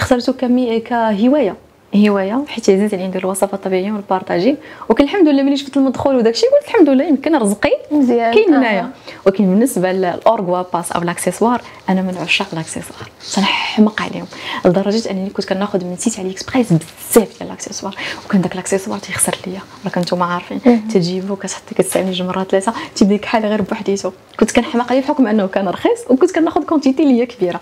اخترته 0.00 0.32
كهواية. 0.80 1.56
هواية 1.96 2.44
حيت 2.48 2.70
عزيز 2.70 2.94
علي 2.94 3.06
ندير 3.06 3.22
الوصفه 3.22 3.54
الطبيعيه 3.54 3.92
ون 3.92 4.05
partager 4.05 4.56
ولكن 4.88 5.04
الحمد 5.04 5.28
لله 5.28 5.42
ملي 5.42 5.56
شفت 5.56 5.76
المدخول 5.76 6.16
وداك 6.16 6.34
الشيء 6.34 6.48
قلت 6.50 6.68
الحمد 6.68 6.88
لله 6.88 7.04
يمكن 7.04 7.36
رزقي 7.36 7.72
مزيان. 7.90 8.34
كاين 8.34 8.54
هنايا. 8.54 8.80
آه. 8.80 8.88
ولكن 9.26 9.44
بالنسبة 9.44 9.92
للأورغوا 9.92 10.62
باس 10.72 10.92
أو 10.92 11.02
ال 11.02 11.07
accessoires 11.07 11.62
أنا 11.88 12.02
من 12.02 12.16
عشاق 12.18 12.46
ال 12.52 12.56
accessoires. 12.56 13.10
تنحمق 13.34 14.02
عليهم. 14.02 14.26
لدرجة 14.64 15.10
أنني 15.10 15.30
كنت 15.30 15.48
كناخذ 15.48 15.84
من 15.84 15.96
site 15.96 16.18
علي 16.18 16.30
اكسبريس 16.30 16.72
بزاف 16.72 17.38
ديال 17.38 17.48
ال 17.48 17.52
accessoires. 17.52 17.96
وكان 18.26 18.40
داك 18.40 18.54
ال 18.54 18.58
accessoires 18.58 18.98
تيخسر 18.98 19.36
ليا. 19.46 19.60
راه 19.84 19.90
كنتو 19.90 20.22
عارفين. 20.22 20.88
تجيبو 20.94 21.36
كتحطي 21.36 21.74
كتستعملي 21.74 22.12
جوج 22.12 22.26
مرات 22.26 22.50
ثلاثة. 22.50 22.72
تيبدا 22.94 23.16
كحال 23.16 23.46
غير 23.46 23.62
بوحديتو. 23.62 24.10
كنت 24.40 24.52
كنحماق 24.52 24.90
عليه 24.90 25.00
بحكم 25.00 25.26
أنه 25.26 25.46
كان 25.46 25.68
رخيص. 25.68 26.00
وكنت 26.10 26.34
كناخذ 26.34 26.64
quantité 26.64 27.02
اللي 27.02 27.20
هي 27.20 27.26
كبيرة. 27.26 27.60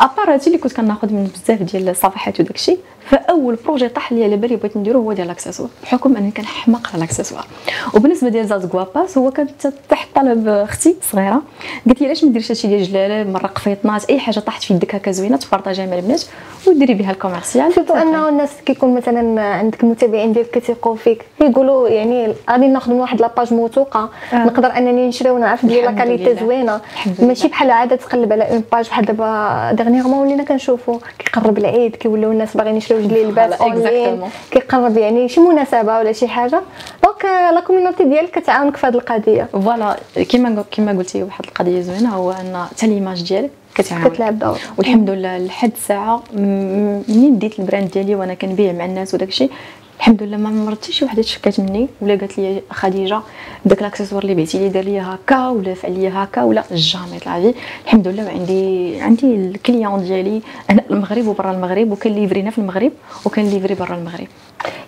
à 0.00 0.08
part 0.08 0.40
اللي 0.46 0.58
كنت 0.58 0.72
كناخذ 0.72 1.12
من 1.12 1.30
بزاف 1.34 1.62
ديال 1.62 1.88
الصفحات 1.88 2.40
وداك 2.40 2.54
الشيء 2.54 2.78
فأول 3.10 3.58
projet 3.64 3.88
طاح 3.88 4.12
لي 4.12 4.24
على 4.24 4.36
بالي 4.36 4.56
بغيت 4.56 4.76
نديرو 4.76 5.00
هو 5.00 5.12
ديال 5.12 5.26
ال 5.26 5.29
accessoires 5.29 5.68
بحكم 5.82 6.16
أنني 6.16 6.30
كنحماق 6.30 6.88
على 6.88 6.98
ال 6.98 7.02
accessoires 7.02 7.46
وبالنسبة 7.94 8.28
ديال 8.28 8.46
زاز 8.46 8.66
باس 8.66 9.18
هو 9.18 9.30
كانت 9.30 9.66
تحت 9.88 10.08
طلب 10.14 10.48
أختي 10.48 10.96
صغيرة. 11.12 11.42
قالت 11.86 12.00
لي 12.00 12.06
علاش 12.06 12.24
ما 12.24 12.30
ديريش 12.30 12.50
هادشي 12.50 12.68
ديال 12.68 12.82
جلالب 12.82 13.30
مرة 13.30 13.46
قفيطنات 13.46 14.04
أي 14.04 14.18
حاجة 14.18 14.40
طاحت 14.40 14.62
في 14.62 14.74
يدك 14.74 14.94
هكا 14.94 15.10
زوينة 15.10 15.36
ت 15.36 15.40
partager 15.40 15.77
يها 15.77 15.86
مع 15.86 15.94
البنات 15.94 16.22
وديري 16.66 16.94
بها 16.94 17.10
ال 17.10 17.15
commercial. 17.15 17.72
surtout 17.74 17.94
أنه 17.94 18.28
الناس 18.28 18.50
كيكون 18.66 18.94
مثلا 18.94 19.40
عندك 19.40 19.82
المتابعين 19.82 20.32
ديالك 20.32 20.50
كيثيقوا 20.50 20.96
فيك 20.96 21.24
كيقولوا 21.38 21.88
يعني 21.88 22.34
غادي 22.50 22.66
ناخذ 22.66 22.92
من 22.92 23.00
واحد 23.00 23.20
la 23.20 23.31
page 23.31 23.54
موثوقة. 23.54 24.10
آه. 24.32 24.36
نقدر 24.36 24.76
أنني 24.76 25.08
نشري 25.08 25.30
ونعرف 25.30 25.66
بلي 25.66 25.82
la 25.82 25.92
qualité 25.92 26.36
زوينة. 26.40 26.80
ماشي 27.18 27.48
بحال 27.48 27.70
عادة 27.70 27.96
تقلب 27.96 28.32
على 28.32 28.50
une 28.50 28.64
page 28.72 28.88
بحال 28.88 29.04
دابا 29.04 29.72
dernièrement 29.72 30.26
ولينا 30.26 30.44
كنشوفوا 30.44 30.98
كيقرب 31.18 31.58
العيد 31.58 31.96
كيوليو 31.96 32.32
الناس 32.32 32.56
باغيين 32.56 32.76
يشريو 32.76 32.97
جلالب 32.98 33.52
en: 33.52 33.75
online 33.75 34.20
كيقرب 34.50 34.98
يعني 34.98 35.28
شي 35.28 35.40
مناسبة 35.40 35.98
ولا 35.98 36.12
شي 36.12 36.28
حاجة. 36.28 36.62
donc 37.04 37.24
la 37.24 37.60
communauté 37.60 38.04
ديالك 38.04 38.30
كتعاونك 38.30 38.76
في 38.76 38.86
هذه 38.86 38.94
القضية. 38.94 39.48
voilà 39.52 39.96
كيما 40.14 40.64
كيما 40.70 40.92
قلتي 40.92 41.22
واحد 41.22 41.44
القضية 41.44 41.80
زوينة 41.80 42.08
هو 42.08 42.30
أن 42.30 42.66
حتى 42.70 42.86
l'image 42.86 43.28
ديالك 43.28 43.50
كتعاون 43.74 44.04
كتلعب 44.04 44.38
دور. 44.38 44.58
والحمد 44.78 45.10
لله 45.10 45.38
لحد 45.38 45.72
الساعة 45.76 46.22
منين 46.32 47.34
بديت 47.34 47.58
ال 47.58 47.62
en: 47.62 47.72
brand 47.72 47.90
ديالي 47.90 48.14
وأنا 48.14 48.34
كنبيع 48.34 48.72
مع 48.72 48.84
الناس 48.84 49.14
وداك 49.14 49.28
الشيء 49.28 49.50
الحمد 49.98 50.22
لله 50.22 50.36
ما 50.36 50.50
مرت 50.50 50.90
شي 50.90 51.04
وحدة 51.04 51.22
تشكات 51.22 51.60
مني 51.60 51.88
ولا 52.00 52.14
قالت 52.14 52.38
لي 52.38 52.62
خديجة 52.70 53.20
داك 53.64 53.82
l'accessoire 53.82 54.22
اللي 54.22 54.34
بعتي 54.34 54.58
لي 54.58 54.68
دار 54.68 54.84
لي 54.84 55.00
هكا 55.00 55.48
ولا 55.48 55.74
فعل 55.74 55.92
لي 56.00 56.08
هكا 56.08 56.42
ولا 56.42 56.64
jamais 56.72 57.18
طلع 57.24 57.52
الحمد 57.84 58.08
لله 58.08 58.24
وعندي 58.26 59.00
عندي 59.00 59.34
ال 59.34 59.42
clients 59.42 60.02
ديالي 60.04 60.40
أنا 60.70 60.82
المغرب 60.90 61.26
وبرا 61.26 61.52
المغرب 61.52 61.92
وكان 61.92 62.12
livrer 62.12 62.40
ينا 62.40 62.50
في 62.50 62.58
المغرب 62.58 62.92
وكان 63.24 63.48
livrer 63.48 63.74
برا 63.74 63.94
المغرب. 63.94 64.26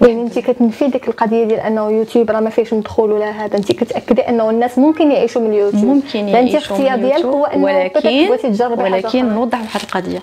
يعني 0.00 0.22
أنت 0.22 0.38
كتنفي 0.38 0.88
ديك 0.88 1.08
القضية 1.08 1.44
ديال 1.44 1.60
أنه 1.60 1.90
يوتيوب 1.90 2.30
راه 2.30 2.40
ما 2.40 2.50
فيهش 2.50 2.74
مدخول 2.74 3.02
ولا 3.02 3.30
هذا 3.30 3.56
أنت 3.56 3.72
كتأكدي 3.72 4.20
أنه 4.20 4.50
الناس 4.50 4.78
ممكن 4.78 5.10
يعيشوا 5.10 5.42
من 5.42 5.50
اليوتيوب. 5.50 5.84
ممكن 5.84 6.28
يعيشوا 6.28 6.40
انت 6.40 6.50
الاختيار 6.50 6.98
ديالك 6.98 7.24
هو 7.24 7.44
أنه 7.44 7.64
ولكن 7.64 8.00
بغيتي 8.00 8.48
تجربي 8.48 8.82
ولكن 8.82 9.24
نوضح 9.24 9.60
واحد 9.60 9.80
القضية. 9.82 10.22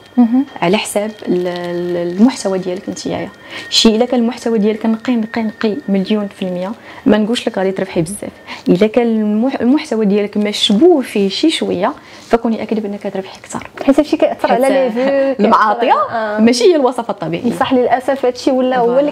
على 0.61 0.77
حساب 0.77 1.11
المحتوى 1.27 2.59
ديالك 2.59 2.81
انت 2.87 2.99
شي 3.69 3.95
إلا 3.95 4.05
كان 4.05 4.19
المحتوى 4.19 4.59
ديالك 4.59 4.76
نقي 4.85 5.15
نقي 5.15 5.43
نقي 5.43 5.77
مليون 5.89 6.27
في 6.27 6.41
المية. 6.41 6.71
ما 7.05 7.17
نقولش 7.17 7.47
لك 7.47 7.57
غادي 7.57 7.71
تربحي 7.71 8.01
بزاف. 8.01 8.31
إلا 8.69 8.87
كان 8.87 9.49
المحتوى 9.61 10.05
ديالك 10.05 10.37
مشبوه 10.37 11.01
فيه 11.01 11.29
شي 11.29 11.49
شوية 11.49 11.93
فكوني 12.29 12.63
أكيد 12.63 12.79
بأنك 12.79 13.03
تربحي 13.13 13.39
أكثر. 13.39 13.67
حيت 13.85 13.99
هادشي 13.99 14.17
كيأثر 14.17 14.51
على 14.51 14.69
les 14.69 14.91
vues 14.91 15.45
المعاطية 15.45 15.93
آه. 16.11 16.39
ماشي 16.39 16.63
هي 16.63 16.75
الوصفه 16.75 17.11
الطبيعيه 17.11 17.51
بصح 17.51 17.73
للأسف 17.73 18.25
هادشي 18.25 18.51
ولا 18.51 18.77
هو 18.77 18.99
اللي 18.99 19.11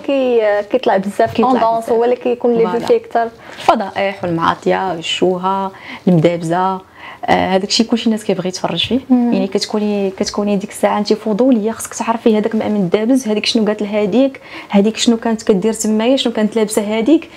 كيطلع 0.72 0.98
بزاف 0.98 1.34
tendance 1.34 1.90
هو 1.90 2.04
اللي 2.04 2.16
كيكون 2.16 2.54
les 2.54 2.70
vues 2.70 2.80
فيه 2.80 2.96
أكثر. 2.96 3.30
الفضائح 3.60 4.24
والمعاطية 4.24 4.92
والشوهه 4.92 5.72
المدابزة. 6.08 6.95
هذاك 7.28 7.64
الشيء 7.64 7.86
كلشي 7.86 8.06
الناس 8.06 8.24
كيبغي 8.24 8.48
يتفرج 8.50 8.88
فيه. 8.88 9.00
مم. 9.10 9.34
يعني 9.34 9.48
كتكوني 9.48 10.10
كتكوني 10.10 10.56
ديك 10.56 10.70
الساعة 10.70 11.00
انت 11.00 11.14
فضوليه 11.14 11.72
خصك 11.72 11.94
تعرفي 11.94 12.38
هذاك 12.38 12.56
من 12.56 12.90
دابز 12.94 13.28
هذيك 13.28 13.46
شنو 13.46 13.66
قالت 13.66 13.82
لهاديك 13.82 14.42
هذيك 14.70 14.98
شنو 14.98 15.18
كانت 15.18 15.44
كدير 15.44 15.74
تمايا 15.74 16.18
شنو 16.18 16.34
كانت 16.34 16.56
لابسة 16.56 16.82
هذيك 16.82 17.30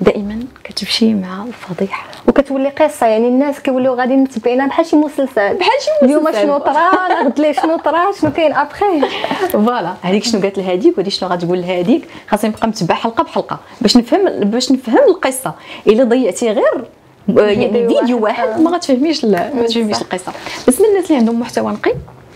دائما 0.00 0.38
كتمشي 0.64 1.14
مع 1.14 1.44
الفضيحة. 1.44 2.06
وكتولي 2.28 2.68
قصة 2.68 3.06
يعني 3.06 3.28
الناس 3.28 3.60
كيوليو 3.60 3.94
غادي 3.94 4.16
متبعينها 4.16 4.66
بحال 4.66 4.86
شي 4.86 4.96
مسلسل. 4.96 5.54
بحال 5.54 5.80
شي 5.80 5.90
مسلسل. 6.02 6.04
اليوم 6.04 6.32
شنو 6.32 6.58
طرا 6.58 6.90
غد 7.24 7.40
لي 7.40 7.54
شنو 7.54 7.76
طرا 7.76 8.12
شنو 8.20 8.32
كاين 8.32 8.52
après 8.52 9.00
voilà. 9.52 9.94
هذيك 10.02 10.24
شنو 10.24 10.40
قالت 10.42 10.58
لهاديك 10.58 10.98
ودي 10.98 11.10
شنو 11.10 11.28
غتقول 11.30 11.60
لهاديك. 11.60 12.08
خاصني 12.28 12.50
نبقى 12.50 12.68
متبع 12.68 12.94
حلقة 12.94 13.24
بحلقة. 13.24 13.58
باش 13.80 13.96
نفهم 13.96 14.24
باش 14.40 14.72
نفهم 14.72 15.08
القصة. 15.08 15.54
إلا 15.86 16.04
ضيعتي 16.04 16.50
غير 16.50 16.84
يعني 17.28 17.88
فيديو 17.88 18.18
واحد 18.24 18.60
ما 18.60 18.70
غتفهميش 18.70 19.24
ما 19.24 19.66
تفهميش 19.66 20.02
القصة. 20.02 20.32
بس 20.68 20.80
من 20.80 20.86
الناس 20.86 21.04
اللي 21.04 21.16
عندهم 21.16 21.40
محتوى 21.40 21.72
نقي 21.72 21.94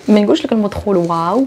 ما 0.09 0.21
نقولش 0.21 0.45
لك 0.45 0.53
المدخول 0.53 0.97
واو. 0.97 1.45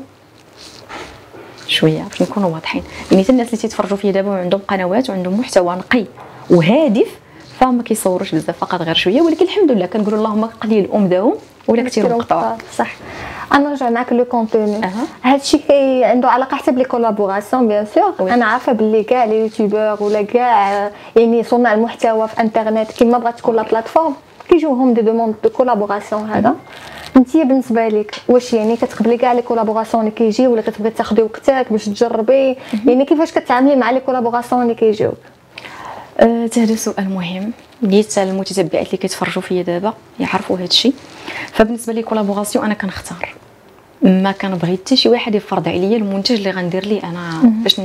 شوية 1.68 2.04
باش 2.04 2.22
نكونوا 2.22 2.50
واضحين. 2.50 2.84
يعني 3.12 3.24
حتى 3.24 3.32
الناس 3.32 3.48
اللي 3.48 3.58
تيتفرجوا 3.58 3.98
فيا 3.98 4.12
دابا 4.12 4.30
وعندهم 4.30 4.62
قنوات 4.68 5.10
وعندهم 5.10 5.40
محتوى 5.40 5.76
نقي 5.76 6.06
وهادف 6.50 7.08
فما 7.60 7.84
كيصوروش 7.84 8.36
بزاف 8.36 8.58
فقط 8.58 8.82
غير 8.82 8.96
شوية. 8.96 9.22
ولكن 9.22 9.46
الحمد 9.46 9.72
لله 9.72 9.86
كنقولوا 9.86 10.20
اللهم 10.20 10.46
قليل 10.46 10.90
امداهم 10.94 11.36
ولا 11.68 11.84
كثير 11.84 12.10
مقطع 12.10 12.56
صح. 12.76 12.92
أنا 13.54 13.70
نرجع 13.70 13.90
معاك 13.90 14.14
le 14.14 14.26
contenu 14.26 14.86
أه. 14.86 14.92
هادشي 15.24 15.58
كي 15.58 16.04
عنده 16.04 16.30
علاقة 16.30 16.58
حتى 16.58 16.72
ب 16.72 16.75
les 16.75 16.84
collaborations 16.84 17.68
bien 17.68 17.86
sûr 17.86 18.14
أنا 18.34 18.46
عارفة 18.46 18.72
بلي 18.72 19.04
كاع 19.04 19.26
les 19.26 19.40
youtubeurs 19.40 19.98
ولا 20.00 20.22
كاع 20.22 20.92
يعني 21.16 21.44
صناع 21.44 21.74
المحتوى 21.74 22.28
في 22.28 22.42
انترنت 22.42 22.92
كيما 22.92 23.18
بغات 23.18 23.38
تكون 23.38 23.56
la 23.56 23.62
plateforme 23.62 24.14
كيجيوهم 24.50 24.94
des 24.94 25.02
demandes 25.02 25.36
de 25.44 25.50
collaboration 25.50 26.30
هذا. 26.30 26.56
أنت 27.18 27.38
بالنسبة 27.38 27.88
لك 27.88 28.16
واش 28.30 28.54
يعني 28.54 28.78
كتقبلي 28.78 29.18
كاع 29.18 29.34
les 29.34 29.42
collaborations 29.42 30.04
اللي 30.04 30.16
كيجي 30.16 30.48
ولا 30.48 30.62
كتبغي 30.62 30.90
تاخدي 30.90 31.22
وقتك 31.22 31.66
باش 31.72 31.86
تجربي؟ 31.86 32.58
يعني 32.86 33.06
كيفاش 33.06 33.32
كتعاملي 33.32 33.76
مع 33.76 33.92
les 33.92 34.00
collaborations 34.00 34.62
اللي 34.62 34.76
كيجيوك؟ 34.76 35.18
هذا 36.58 36.76
سؤال 36.76 37.10
مهم. 37.10 37.52
نيت 37.84 38.18
المتتبعات 38.18 38.86
اللي 38.88 38.98
كيتفرجوا 38.98 39.42
فيا 39.42 39.62
دابا 39.62 39.94
يعرفوا 40.20 40.58
هذا 40.58 40.66
الشيء 40.66 40.94
فبالنسبة 41.52 41.94
les 41.94 42.04
collaborations 42.04 42.66
أنا 42.66 42.74
كنختار. 42.74 43.36
ما 44.02 44.32
كنبغي 44.32 44.78
حتى 44.78 44.96
شي 44.96 45.10
واحد 45.10 45.36
يفرض 45.36 45.68
عليا 45.68 45.98
المنتج 45.98 46.36
اللي 46.36 46.52
غندير 46.52 46.86
ليه 46.86 47.04
أنا 47.04 47.42
باش 47.64 47.82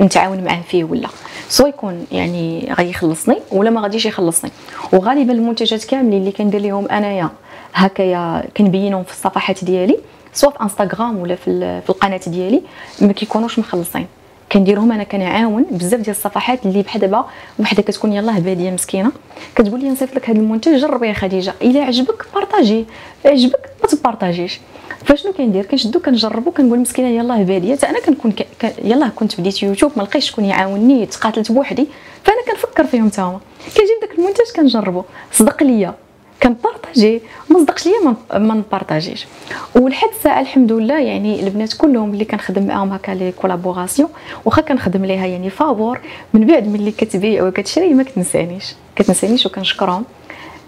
نتعاون 0.00 0.44
معاه 0.44 0.60
فيه 0.68 0.84
ولا. 0.84 1.08
سوا 1.48 1.68
يكون 1.68 2.06
يعني 2.12 2.74
غيخلصني 2.78 3.36
ولا 3.52 3.70
ما 3.70 3.80
غاديش 3.80 4.06
يخلصني. 4.06 4.50
وغالبا 4.92 5.32
المنتجات 5.32 5.84
كاملين 5.84 6.20
اللي 6.20 6.32
كندير 6.32 6.60
لهم 6.60 6.88
أنايا 6.88 7.30
هكايا 7.74 8.44
كنبينهم 8.56 9.04
في 9.04 9.12
الصفحات 9.12 9.64
ديالي 9.64 9.98
سواء 10.32 10.52
في 10.52 10.62
انستغرام 10.62 11.16
ولا 11.16 11.34
في, 11.34 11.80
في 11.80 11.90
القناة 11.90 12.20
ديالي 12.26 12.62
ما 13.00 13.12
كيكونوش 13.12 13.58
مخلصين. 13.58 14.06
كنديرهم 14.52 14.92
أنا 14.92 15.04
كنعاون 15.04 15.66
بزاف 15.70 16.00
ديال 16.00 16.16
الصفحات 16.16 16.66
اللي 16.66 16.82
بحال 16.82 17.00
دابا 17.00 17.24
وحدة 17.58 17.82
كتكون 17.82 18.12
يلاه 18.12 18.38
بادية 18.38 18.70
مسكينة. 18.70 19.12
كتقول 19.56 19.80
لي 19.80 19.88
نصيفط 19.90 20.16
لك 20.16 20.30
هذا 20.30 20.38
المنتج 20.38 20.76
جربي 20.76 21.08
يا 21.08 21.12
خديجة. 21.12 21.54
إلا 21.62 21.84
عجبك 21.84 22.26
بارطاجيه. 22.34 22.84
عجبك 23.24 23.70
ما 23.82 23.88
تبارطاجيش. 23.88 24.60
فشنو 25.04 25.32
كندير؟ 25.32 25.66
كنشدو 25.66 26.00
كنجربو 26.00 26.50
كنقول 26.50 26.78
مسكينة 26.78 27.08
يلاه 27.08 27.42
بادية. 27.42 27.76
حتى 27.76 27.88
أنا 27.88 28.00
كنكون 28.00 28.32
ك... 28.32 28.46
يلاه 28.84 29.08
كنت 29.08 29.40
بديت 29.40 29.62
يوتيوب 29.62 29.92
ما 29.96 30.02
لقيتش 30.02 30.30
شكون 30.30 30.44
يعاونني 30.44 31.06
تقاتلت 31.06 31.52
بوحدي. 31.52 31.86
فأنا 32.24 32.38
كنفكر 32.50 32.84
فيهم 32.84 33.08
تا 33.08 33.22
هما. 33.22 33.40
كنجيب 33.76 34.00
داك 34.00 34.18
المنتج 34.18 34.56
كنجربو. 34.56 35.02
صدق 35.32 35.62
ليا. 35.62 35.94
كنبارطاجي. 36.42 37.20
ما 37.50 37.58
صدقش 37.58 37.86
ليا 37.86 38.14
ما 38.38 38.54
نبارطاجيش. 38.54 39.26
ولحد 39.74 40.08
الساعة 40.08 40.40
الحمد 40.40 40.72
لله 40.72 40.98
يعني 41.00 41.40
البنات 41.40 41.72
كلهم 41.72 42.12
اللي 42.12 42.24
كنخدم 42.24 42.66
معاهم 42.66 42.92
هكا 42.92 43.12
les 43.12 43.32
collaborations 43.32 44.08
واخا 44.44 44.62
كنخدم 44.62 45.04
ليها 45.04 45.26
يعني 45.26 45.50
فابور 45.50 46.00
من 46.34 46.46
بعد 46.46 46.68
ملي 46.68 46.90
كتبيع 46.90 47.44
وكتشري 47.44 47.94
ما 47.94 48.02
كتنسانيش. 48.02 48.74
كتنسانيش 48.96 49.46
وكنشكرهم. 49.46 50.04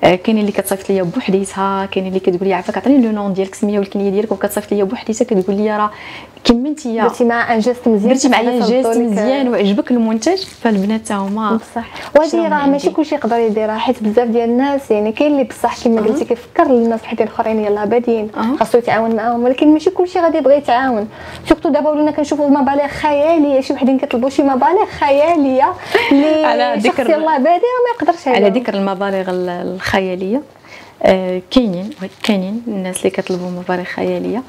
كاين 0.03 0.39
اللي 0.39 0.53
كتصيفط 0.53 0.91
ليا 0.91 1.03
بوحديتها 1.03 1.87
كاين 1.87 2.07
اللي 2.07 2.21
كتقول 2.21 2.49
لي 2.49 2.55
عافاك 2.55 2.77
عطيني 2.77 3.07
le 3.07 3.13
nom 3.13 3.33
ديالك 3.33 3.55
سميه 3.55 3.79
والكنيه 3.79 4.11
ديالك 4.11 4.33
وكتصيفط 4.33 4.73
ليا 4.73 4.85
بوحديتها 4.85 5.25
كتقول 5.25 5.57
لي 5.57 5.77
راه 5.77 5.91
انت 6.51 6.89
درتي 6.89 7.25
معايا 7.25 7.55
un 7.55 7.59
geste 7.59 7.89
مزيان 7.89 8.13
درتي 8.13 8.29
معايا 8.29 8.67
geste 8.67 8.97
مزيان 8.99 9.49
وعجبك 9.49 9.91
المنتج 9.91 10.37
فالبنات 10.37 11.07
تا 11.07 11.15
هما 11.15 11.57
بصح. 11.57 11.85
وهذه 12.17 12.49
راه 12.49 12.67
ماشي 12.67 12.91
كلشي 12.91 13.15
يقدر 13.15 13.37
يديرها 13.37 13.79
حيت 13.79 14.03
بزاف 14.03 14.29
ديال 14.29 14.51
الناس 14.51 14.91
يعني 14.91 15.13
كاين 15.13 15.33
اللي 15.33 15.45
بصح 15.45 15.85
كما 15.85 16.01
قلتي 16.01 16.25
كيفكر 16.25 16.63
الناس 16.63 17.01
الحيتين 17.01 17.27
الأخرين 17.27 17.65
يلاه 17.65 17.85
بادين. 17.85 18.31
خاصو 18.61 18.79
يتعاون 18.79 19.17
معاهم 19.17 19.45
ولكن 19.45 19.73
ماشي 19.73 19.91
كلشي 19.91 20.21
غادي 20.21 20.39
يبغي 20.39 20.57
يتعاون. 20.57 21.09
surtout 21.49 21.69
دابا 21.69 21.91
ولينا 21.91 22.11
كنشوفوا 22.11 22.49
مبالغ 22.49 22.87
خياليه 22.87 23.61
شي 23.61 23.73
وحدين 23.73 23.99
كيطلبوا 23.99 24.31
شي 24.31 24.43
مبالغ 24.43 24.85
خياليه 25.01 25.35
اللي 25.35 25.63
على 26.51 26.75
ذكر 26.79 27.11
يلاه 27.11 27.39
بادي 27.39 27.63
ما 27.85 27.91
يقدرش 27.97 28.29
على 28.29 28.49
ذكر 28.51 28.75
المبالغ 28.75 29.31
الخياليه 29.93 30.43
آه، 31.03 31.43
كاينين 31.51 31.91
كاينين 32.23 32.63
الناس 32.69 32.99
اللي 32.99 33.11
كيطلبوا 33.11 33.51
مبالغ 33.51 33.85
خيالية. 33.85 34.43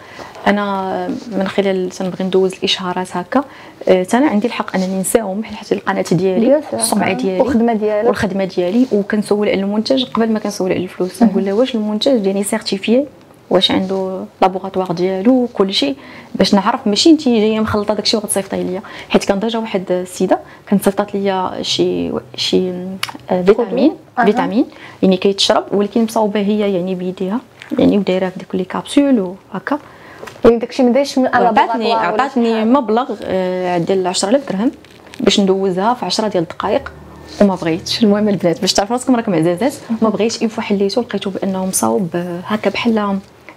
أنا 0.48 1.08
من 1.32 1.48
خلال 1.48 1.90
تنبغي 1.90 2.24
ندوز 2.26 2.54
الإشهارات 2.54 3.18
هكا. 3.18 3.44
آه، 3.88 4.08
أنا 4.14 4.28
عندي 4.28 4.48
الحق 4.48 4.76
أنني 4.76 5.00
نساهم 5.00 5.44
حيت 5.44 5.72
القناة 5.72 6.06
ديالي 6.12 6.62
السمعه 6.74 7.14
ديالي 7.14 7.40
والخدمة 7.40 7.74
ديالي 7.74 8.08
والخدمة 8.08 8.46
ديالي. 8.46 8.88
وكنسول 8.92 9.50
على 9.50 9.62
المنتج 9.62 10.04
قبل 10.04 10.32
ما 10.32 10.40
كنسول 10.40 10.72
على 10.72 10.84
الفلوس 10.84 11.24
نقول 11.24 11.46
له 11.46 11.54
واش 11.54 11.76
المنتج 11.76 12.26
يعني 12.26 12.44
certifié 12.44 13.06
واش 13.50 13.72
عنده 13.72 14.26
laboratoire 14.42 14.92
ديالو 14.92 15.48
كل 15.54 15.74
شيء. 15.74 15.96
باش 16.36 16.54
نعرف 16.54 16.88
ماشي 16.88 17.10
انت 17.10 17.26
جاية 17.26 17.60
مخلطة 17.60 17.94
داكشي 17.94 18.18
وغتصيفطي 18.18 18.64
ليا. 18.64 18.82
حيت 19.10 19.26
كان 19.26 19.40
déjà 19.40 19.60
واحد 19.60 19.92
السيدة 19.92 20.40
كانت 20.68 20.84
صيفطات 20.84 21.16
ليا 21.16 21.52
شي 21.62 22.12
شي 22.36 22.72
آه، 23.30 23.42
فيتامين 23.46 23.92
أه. 24.20 24.26
فيتامين 24.26 24.66
يعني 25.04 25.18
كيتشرب 25.18 25.64
ولكن 25.72 26.04
مصاوبة 26.04 26.40
هي 26.40 26.74
يعني 26.74 26.96
بيديها. 26.96 27.40
يعني 27.80 27.98
ودايرة 27.98 28.30
في 28.30 28.40
ديك 28.40 28.56
les 28.56 28.64
capsules 28.64 29.20
وهكا. 29.54 29.80
يعني 30.46 30.58
داكشي 30.58 30.84
ما 30.84 30.92
دايرش 30.92 31.18
من 31.18 31.28
عطاتني 31.28 31.94
عطاتني 31.94 32.66
مبلغ 32.66 33.16
آه، 33.24 33.78
ديال 33.78 34.08
10000 34.08 34.50
درهم 34.52 34.72
باش 35.20 35.40
ندوزها 35.40 35.94
في 35.94 36.06
10 36.06 36.28
ديال 36.28 36.44
الدقائق 36.44 36.92
وما 37.42 37.56
بغيتش. 37.56 38.04
المهم 38.04 38.30
البنات 38.30 38.62
باش 38.62 38.74
تعرفوا 38.74 38.96
راسكم 38.96 39.16
راكم 39.16 39.36
عزازات 39.36 39.74
ما 40.02 40.10
بغيتش. 40.10 40.42
ايوا 40.42 40.64
حليتو 40.64 41.02
لقيتو 41.02 41.30
بأنه 41.30 41.66
مصاوب 41.66 42.10
هكا 42.46 42.70
بحال 42.70 42.96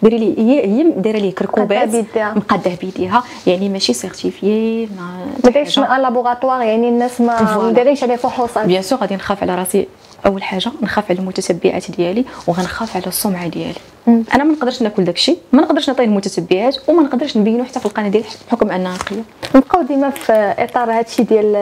ديري 0.03 0.19
لي 0.19 0.35
هي 0.39 0.67
هي 0.67 0.93
دايره 0.97 1.19
ليه 1.19 1.35
كركوبات. 1.35 1.89
مقاده 2.17 2.71
بيديها. 2.81 3.23
يعني 3.47 3.69
ماشي 3.69 3.93
certifié 3.93 4.87
ما 4.87 5.27
ما 5.45 5.51
دايرش 5.51 5.79
من 5.79 5.85
laboratoire 6.03 6.63
يعني 6.63 6.89
الناس 6.89 7.21
ما 7.21 7.73
دايرينش 7.75 8.03
عليه 8.03 8.17
فحوصات 8.17 8.67
bien 8.67 8.83
sûr 8.83 8.99
غادي 8.99 9.15
نخاف 9.15 9.43
على 9.43 9.55
راسي. 9.55 9.87
أول 10.27 10.43
حاجة 10.43 10.71
نخاف 10.83 11.11
على 11.11 11.19
المتتبعات 11.19 11.91
ديالي 11.91 12.25
وغنخاف 12.47 12.97
على 12.97 13.07
السمعه 13.07 13.49
ديالي. 13.49 13.75
مم. 14.07 14.25
أنا 14.35 14.45
ما 14.45 14.53
نقدرش 14.53 14.83
ناكل 14.83 15.05
داكشي. 15.05 15.37
ما 15.53 15.63
نقدرش 15.63 15.89
نعطيه 15.89 16.05
المتتبعات 16.05 16.77
وما 16.89 17.03
نقدرش 17.03 17.37
نبينو 17.37 17.65
حتى 17.65 17.81
في 17.81 17.87
القناة 17.87 18.09
ديالي 18.09 18.27
بحكم 18.49 18.71
أنها 18.71 18.95
نقيه 18.95 19.23
نبقاو 19.55 19.83
ديما 19.83 20.11
في 20.11 20.33
إطار 20.59 20.91
هادشي 20.91 21.23
ديال 21.23 21.53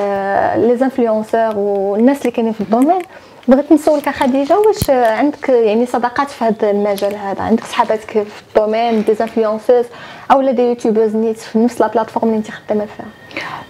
les 0.68 0.76
influenceurs 0.76 1.56
والناس 1.56 2.20
اللي 2.20 2.30
كاينين 2.30 2.52
في 2.52 2.60
ال 2.60 2.65
domaine 2.65 3.02
بغيت 3.48 3.72
نسولك 3.72 4.08
خديجة 4.08 4.58
واش 4.58 4.90
عندك 4.90 5.48
يعني 5.48 5.86
صداقات 5.86 6.30
في 6.30 6.44
هذا 6.44 6.70
المجال 6.70 7.16
هذا؟ 7.16 7.42
عندك 7.42 7.64
صحاباتك 7.64 8.10
في 8.10 8.42
ال 8.48 8.55
domaine 8.55 9.04
des 9.04 9.14
influenceuses 9.14 9.84
أو 10.30 10.40
لا 10.40 10.52
des 10.52 10.62
youtubeurs 10.62 11.16
نيت 11.16 11.38
في 11.38 11.58
نفس 11.58 11.80
la 11.80 11.86
plateforme 11.86 12.28
اللي 12.28 12.38
انت 12.38 12.50
خدامة 12.50 12.86
فيها؟ 12.96 13.06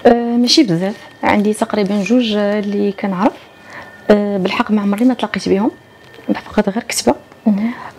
أه 0.07 0.37
ماشي 0.37 0.63
بزاف. 0.63 0.97
عندي 1.23 1.55
تقريبا 1.55 2.03
جوج 2.03 2.33
اللي 2.37 2.93
كنعرف. 2.93 3.33
أه 4.11 4.39
بالحق 4.39 4.71
ما 4.71 4.83
عمري 4.83 5.05
ما 5.05 5.15
تلاقيت 5.15 5.49
بهم. 5.49 5.71
فقط 6.35 6.69
غير 6.69 6.83
كتبة. 6.83 7.15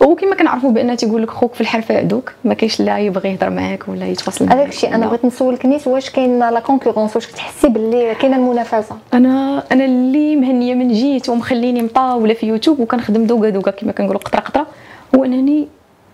وكما 0.00 0.34
كنعرفوا 0.34 0.70
بأن 0.70 0.96
تيقول 0.96 1.22
لك 1.22 1.30
خوك 1.30 1.54
في 1.54 1.60
الحرفة 1.60 1.96
عدوك 1.96 2.32
ما 2.44 2.54
كاينش 2.54 2.80
لا 2.80 2.98
يبغي 2.98 3.32
يهضر 3.32 3.50
معاك 3.50 3.88
ولا 3.88 4.06
يتواصل 4.06 4.46
معاك. 4.46 4.56
هذاك 4.58 4.68
الشيء 4.68 4.94
أنا. 4.94 5.06
بغيت 5.06 5.24
نسولك 5.24 5.66
نيت 5.66 5.86
واش 5.86 6.10
كاين 6.10 6.38
la 6.38 6.60
concurrence 6.60 7.16
واش 7.16 7.26
كتحسي 7.26 7.68
باللي 7.68 8.14
كاينة 8.14 8.36
المنافسة؟ 8.36 8.96
أنا 9.14 9.64
أنا 9.72 9.84
اللي 9.84 10.36
مهنية 10.36 10.74
من 10.74 10.92
جيت 10.92 11.28
ومخليني 11.28 11.82
مطاولة 11.82 12.34
في 12.34 12.46
يوتيوب 12.46 12.80
وكنخدم 12.80 13.26
دوكا 13.26 13.48
دوكا 13.50 13.70
كما 13.70 13.92
كنقولوا 13.92 14.20
قطرة 14.20 14.40
قطرة. 14.40 14.66
هو 15.16 15.24
انني 15.24 15.68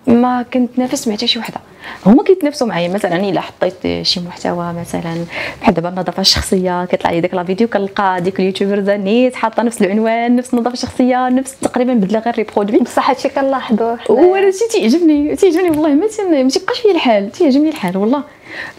ما 0.06 0.44
كنتنافس 0.54 1.08
مع 1.08 1.14
حتى 1.14 1.26
شي 1.26 1.38
وحدة. 1.38 1.60
هما 2.06 2.22
كيتنافسوا 2.22 2.66
معايا. 2.66 2.88
مثلا 2.88 3.16
إلا 3.16 3.40
حطيت 3.40 4.02
شي 4.06 4.20
محتوى 4.20 4.72
مثلا 4.80 5.24
بحال 5.62 5.74
دابا 5.74 5.88
النظافة 5.88 6.20
الشخصية 6.20 6.84
كيطلع 6.84 7.10
لي 7.10 7.20
داك 7.20 7.34
la 7.34 7.44
vidéo 7.44 7.68
كنلقى 7.68 8.20
ديك 8.20 8.40
ال 8.40 8.45
youtubeuse 8.45 8.90
نيت 8.90 9.34
حاطة 9.34 9.62
نفس 9.62 9.82
العنوان 9.82 10.36
نفس 10.36 10.54
النظافة 10.54 10.74
الشخصية 10.74 11.28
نفس 11.28 11.56
تقريبا 11.60 11.94
بدله 11.94 12.18
غير 12.18 12.34
reproduit 12.34 12.78
بصح 12.80 13.10
هادشي 13.10 13.28
كنلاحظوه 13.28 13.96
حنايا. 13.96 14.22
وأنا 14.26 14.50
شي 14.50 14.78
تيعجبني. 14.78 15.36
تيعجبني 15.36 15.70
والله. 15.70 15.88
ما 15.94 16.06
تيبقاش 16.48 16.80
فيا 16.80 16.90
الحال. 16.92 17.32
تيعجبني 17.32 17.68
الحال 17.68 17.96
والله. 17.96 18.22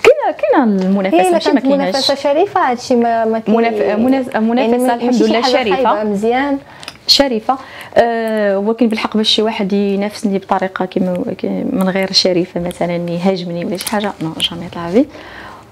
كاينة 0.04 0.38
كاينة 0.38 0.64
المنافسة. 0.86 1.22
الا 1.22 1.32
ماشي 1.32 1.50
ما 1.52 1.60
كانت 1.60 1.66
كايناش. 1.68 1.88
منافسه 1.96 2.16
شريفة. 2.16 2.70
هادشي 2.72 2.96
ما 2.96 3.26
ما 3.26 3.40
كي- 3.40 3.52
مناف- 3.52 4.00
مناف- 4.00 4.38
منافسة 4.38 4.78
ما- 4.88 4.94
الحمد 4.94 5.24
لله. 5.24 5.42
خايبة، 5.42 6.04
مزيان. 6.04 6.58
شريفة. 7.08 7.58
أه 7.96 8.58
ولكن 8.60 8.88
بالحق 8.90 9.18
باش 9.18 9.30
شي 9.30 9.42
واحد 9.42 9.74
ينافسني 9.74 10.38
بطريقة 10.38 10.86
كيما 10.86 11.24
كي- 11.38 11.64
من 11.72 11.90
غير 11.90 12.12
شريفة 12.12 12.62
مثلا 12.62 12.96
يهاجمني 13.10 13.66
ولا 13.66 13.78
شي 13.78 13.88
حاجة 13.90 14.14
non 14.22 14.32
jamais 14.40 14.70
طلع 14.70 14.90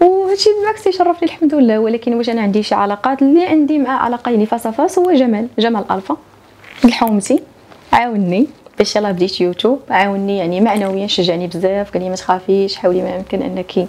وهادشي 0.01 0.49
بالعكس 0.59 0.87
يشرفني 0.87 1.23
الحمد 1.29 1.53
لله 1.55 1.79
ولكن 1.79 2.13
واش 2.13 2.29
أنا 2.29 2.41
عندي 2.41 2.63
شي 2.63 2.75
علاقات 2.75 3.21
اللي 3.21 3.45
عندي 3.45 3.79
مع 3.79 4.07
يعني 4.31 4.45
face 4.45 4.67
à 4.67 4.74
face 4.74 4.99
هو 4.99 5.11
جمال 5.11 5.47
جمال 5.59 5.91
ألفا. 5.91 6.17
الحومتي 6.85 7.39
عاوني 7.93 8.47
باش 8.77 8.95
يلاه 8.95 9.11
بديت 9.11 9.41
يوتيوب 9.41 9.79
عاوني 9.89 10.37
يعني 10.37 10.61
معنويا 10.61 11.07
شجعني 11.07 11.47
بزاف 11.47 11.91
قال 11.93 12.03
لي 12.03 12.09
ما 12.09 12.15
تخافيش 12.15 12.75
حاولي 12.75 13.01
ما 13.01 13.15
يمكن 13.15 13.41
أنك 13.41 13.87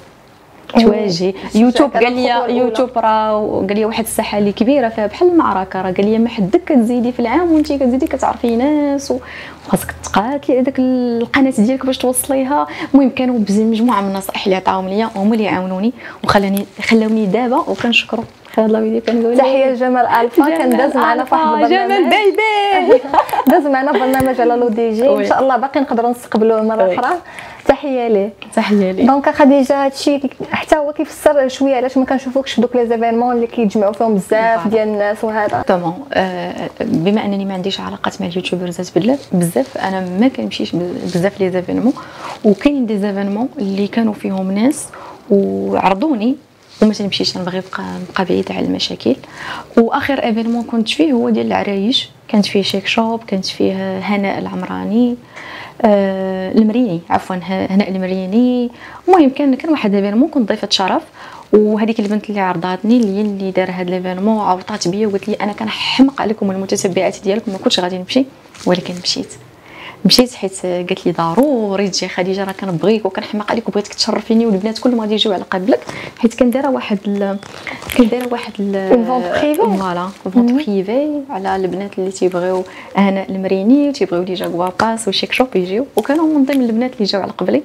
تواجهي 0.81 1.35
يوتيوب 1.55 1.93
قال 1.93 2.17
لي. 2.17 2.57
يوتيوب 2.57 2.91
راه 2.97 3.65
قال 3.69 3.75
لي 3.79 3.85
واحد 3.85 4.05
الساحة 4.05 4.39
اللي 4.39 4.53
كبيرة 4.53 4.89
فيها 4.89 5.07
بحال 5.07 5.29
المعركة 5.29 5.83
راه 5.83 5.93
قال 5.93 6.07
لي 6.07 6.19
ما 6.19 6.29
حدك 6.29 6.65
كتزيدي 6.65 7.13
في 7.13 7.21
العام 7.21 7.53
وانت 7.53 7.73
كتزيدي 7.73 8.07
كتعرفي 8.07 8.57
ناس 8.57 9.13
وخاصك 9.67 9.95
تقاتلي 10.05 10.61
هذاك 10.61 10.79
القناة 10.79 11.53
ديالك 11.59 11.87
باش 11.87 11.99
توصليها. 11.99 12.67
المهم 12.95 13.11
كانوا 13.11 13.39
بزاف 13.39 13.67
مجموعة 13.67 14.01
من 14.01 14.09
النصائح 14.09 14.45
اللي 14.45 14.57
عطاهم 14.57 14.89
ليا 14.89 15.11
هما 15.17 15.35
اللي 15.35 15.49
عاونوني 15.49 15.93
وخلاني 16.25 16.67
خلاوني 16.83 17.27
دابا 17.27 17.57
وكنشكرو. 17.57 18.25
هذا 18.59 18.67
la 18.67 18.81
vidéo 18.81 19.01
كنقول 19.01 19.39
تحية 19.39 19.71
لجمال 19.73 20.07
ألفا. 20.07 20.49
كان 20.49 20.77
داز 20.77 20.97
معنا 20.97 21.25
في 21.25 21.35
واحد 21.35 21.65
جمال 21.71 21.93
البرنامج 21.93 22.35
باي 22.37 23.01
داز 23.51 23.67
معنا 23.67 23.93
برنامج 23.93 24.41
على 24.41 24.55
لو 24.55 24.69
دي 24.69 24.91
جي. 24.93 25.09
إن. 25.17 25.25
شاء 25.27 25.41
الله 25.43 25.57
باقي 25.57 25.81
نقدروا 25.81 26.11
نستقبلوه 26.11 26.63
مرة. 26.63 26.95
أخرى. 26.95 27.17
تحية 27.67 28.09
ليه 28.09 28.31
تحية 28.57 28.93
لي. 28.93 29.05
donc 29.07 29.29
خديجة 29.31 29.85
هادشي 29.85 30.21
حتى 30.53 30.77
هو 30.77 30.93
كيفسر 30.93 31.49
شوية 31.49 31.77
علاش 31.77 31.99
ما 31.99 32.05
كنشوفوكش 32.05 32.53
في 32.53 32.61
دوك 32.61 32.77
les 32.77 32.87
événements 32.87 33.35
اللي 33.37 33.47
كيتجمعوا 33.47 33.93
فيهم 33.93 34.15
بزاف. 34.15 34.69
ديال 34.69 34.89
الناس 34.89 35.25
وهذا. 35.25 35.63
طبعا 35.69 35.95
آه، 36.13 36.71
بما 36.81 37.25
أنني 37.25 37.45
ما 37.45 37.55
عنديش 37.55 37.81
علاقات 37.81 38.21
مع 38.21 38.27
اليوتيوبرزات 38.27 38.99
بزاف 38.99 39.29
بزاف 39.33 39.79
أنا 39.79 40.01
ما 40.21 40.29
كنمشيش 40.29 40.73
بزاف 41.15 41.41
les 41.41 41.51
événements. 41.51 41.93
وكاين 42.45 42.87
des 42.87 42.99
événements 42.99 43.49
اللي 43.59 43.87
كانوا 43.87 44.13
فيهم 44.15 44.51
ناس 44.53 44.89
وعرضوني 45.31 46.37
وما 46.83 46.93
تنمشيش 46.93 47.39
نبغي 47.39 47.59
نبقى 47.59 47.85
نبقى 48.11 48.25
بعيد 48.25 48.53
على 48.53 48.67
المشاكل. 48.67 49.17
وآخر 49.77 50.25
événement 50.25 50.65
كنت 50.65 50.89
فيه 50.89 51.13
هو 51.13 51.31
ديال 51.31 51.47
العرايش. 51.47 52.09
كانت 52.29 52.47
فيه 52.47 52.63
شيك 52.63 52.87
شوب 52.87 53.25
كانت 53.25 53.47
فيه 53.47 53.99
هناء 53.99 54.39
العمراني 54.39 55.17
آه 55.85 56.53
المريني 56.53 57.01
عفوا 57.11 57.37
هناء 57.43 57.91
المريني. 57.91 58.71
المهم 59.09 59.31
كان 59.31 59.55
كان 59.55 59.71
واحد 59.71 59.95
événement 59.95 60.29
كنت 60.29 60.49
ضيفة 60.49 60.69
شرف. 60.71 61.03
وهذيك 61.53 62.01
البنت 62.01 62.31
اللي 62.31 62.41
عرضاتني 62.41 62.97
اللي 62.97 63.21
اللي 63.21 63.51
دار 63.51 63.71
هذا 63.71 63.91
l'événement 63.91 64.41
عوطات 64.45 64.89
بيا 64.89 65.07
وقالت 65.07 65.29
لي 65.29 65.35
أنا 65.35 65.53
كنحمق 65.53 66.21
عليكم 66.23 66.51
المتتبعات 66.51 67.17
ديالكم 67.25 67.53
ما 67.53 67.59
كنتش 67.59 67.81
غادي 67.81 67.99
نمشي. 67.99 68.25
ولكن 68.67 68.95
مشيت. 69.03 69.29
مشيت 70.05 70.35
حيت 70.35 70.67
قالت 70.67 71.07
لي 71.07 71.13
ضروري 71.13 71.89
تجي 71.89 72.09
خديجة 72.09 72.45
راه 72.45 72.53
كنبغيك 72.53 73.07
وكنحماق 73.07 73.51
عليك 73.51 73.69
وبغيتك 73.69 73.95
تشرفيني 73.95 74.47
والبنات 74.47 74.79
كلهم 74.79 75.01
غادي 75.01 75.15
يجيو 75.15 75.33
على 75.33 75.43
قبلك. 75.43 75.81
حيت 76.19 76.35
كان 76.35 76.51
دايرة 76.51 76.69
واحد 76.69 76.99
ال... 77.07 77.39
كان 77.97 78.09
دايرة 78.09 78.29
واحد 78.33 78.53
ال... 78.61 79.05
voilà 79.57 80.09
vente 80.35 80.53
privée 80.53 81.23
على 81.31 81.57
البنات 81.57 81.99
اللي 81.99 82.11
تيبغيو 82.11 82.65
هناء 82.97 83.31
المريني 83.31 83.89
وتيبغيو 83.89 84.23
لي 84.23 84.35
جاكوا 84.35 84.69
باس 84.81 85.09
وشيك 85.09 85.33
شوب 85.33 85.49
يجيو 85.55 85.87
وكانوا 85.97 86.27
من 86.27 86.45
ضمن 86.45 86.63
البنات 86.63 86.93
اللي 86.93 87.05
جاو 87.05 87.23
على 87.23 87.33
قبلي. 87.33 87.63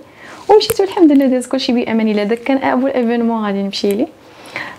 ومشيت 0.50 0.82
والحمد 0.82 1.12
لله 1.12 1.26
داز 1.26 1.48
كلشي 1.48 1.72
بامان 1.72 2.08
الله 2.08 2.24
داك 2.24 2.40
كان 2.40 2.58
أول 2.58 2.92
événement 2.92 3.46
غادي 3.46 3.64
نمشي 3.64 3.92
ليه. 3.92 4.08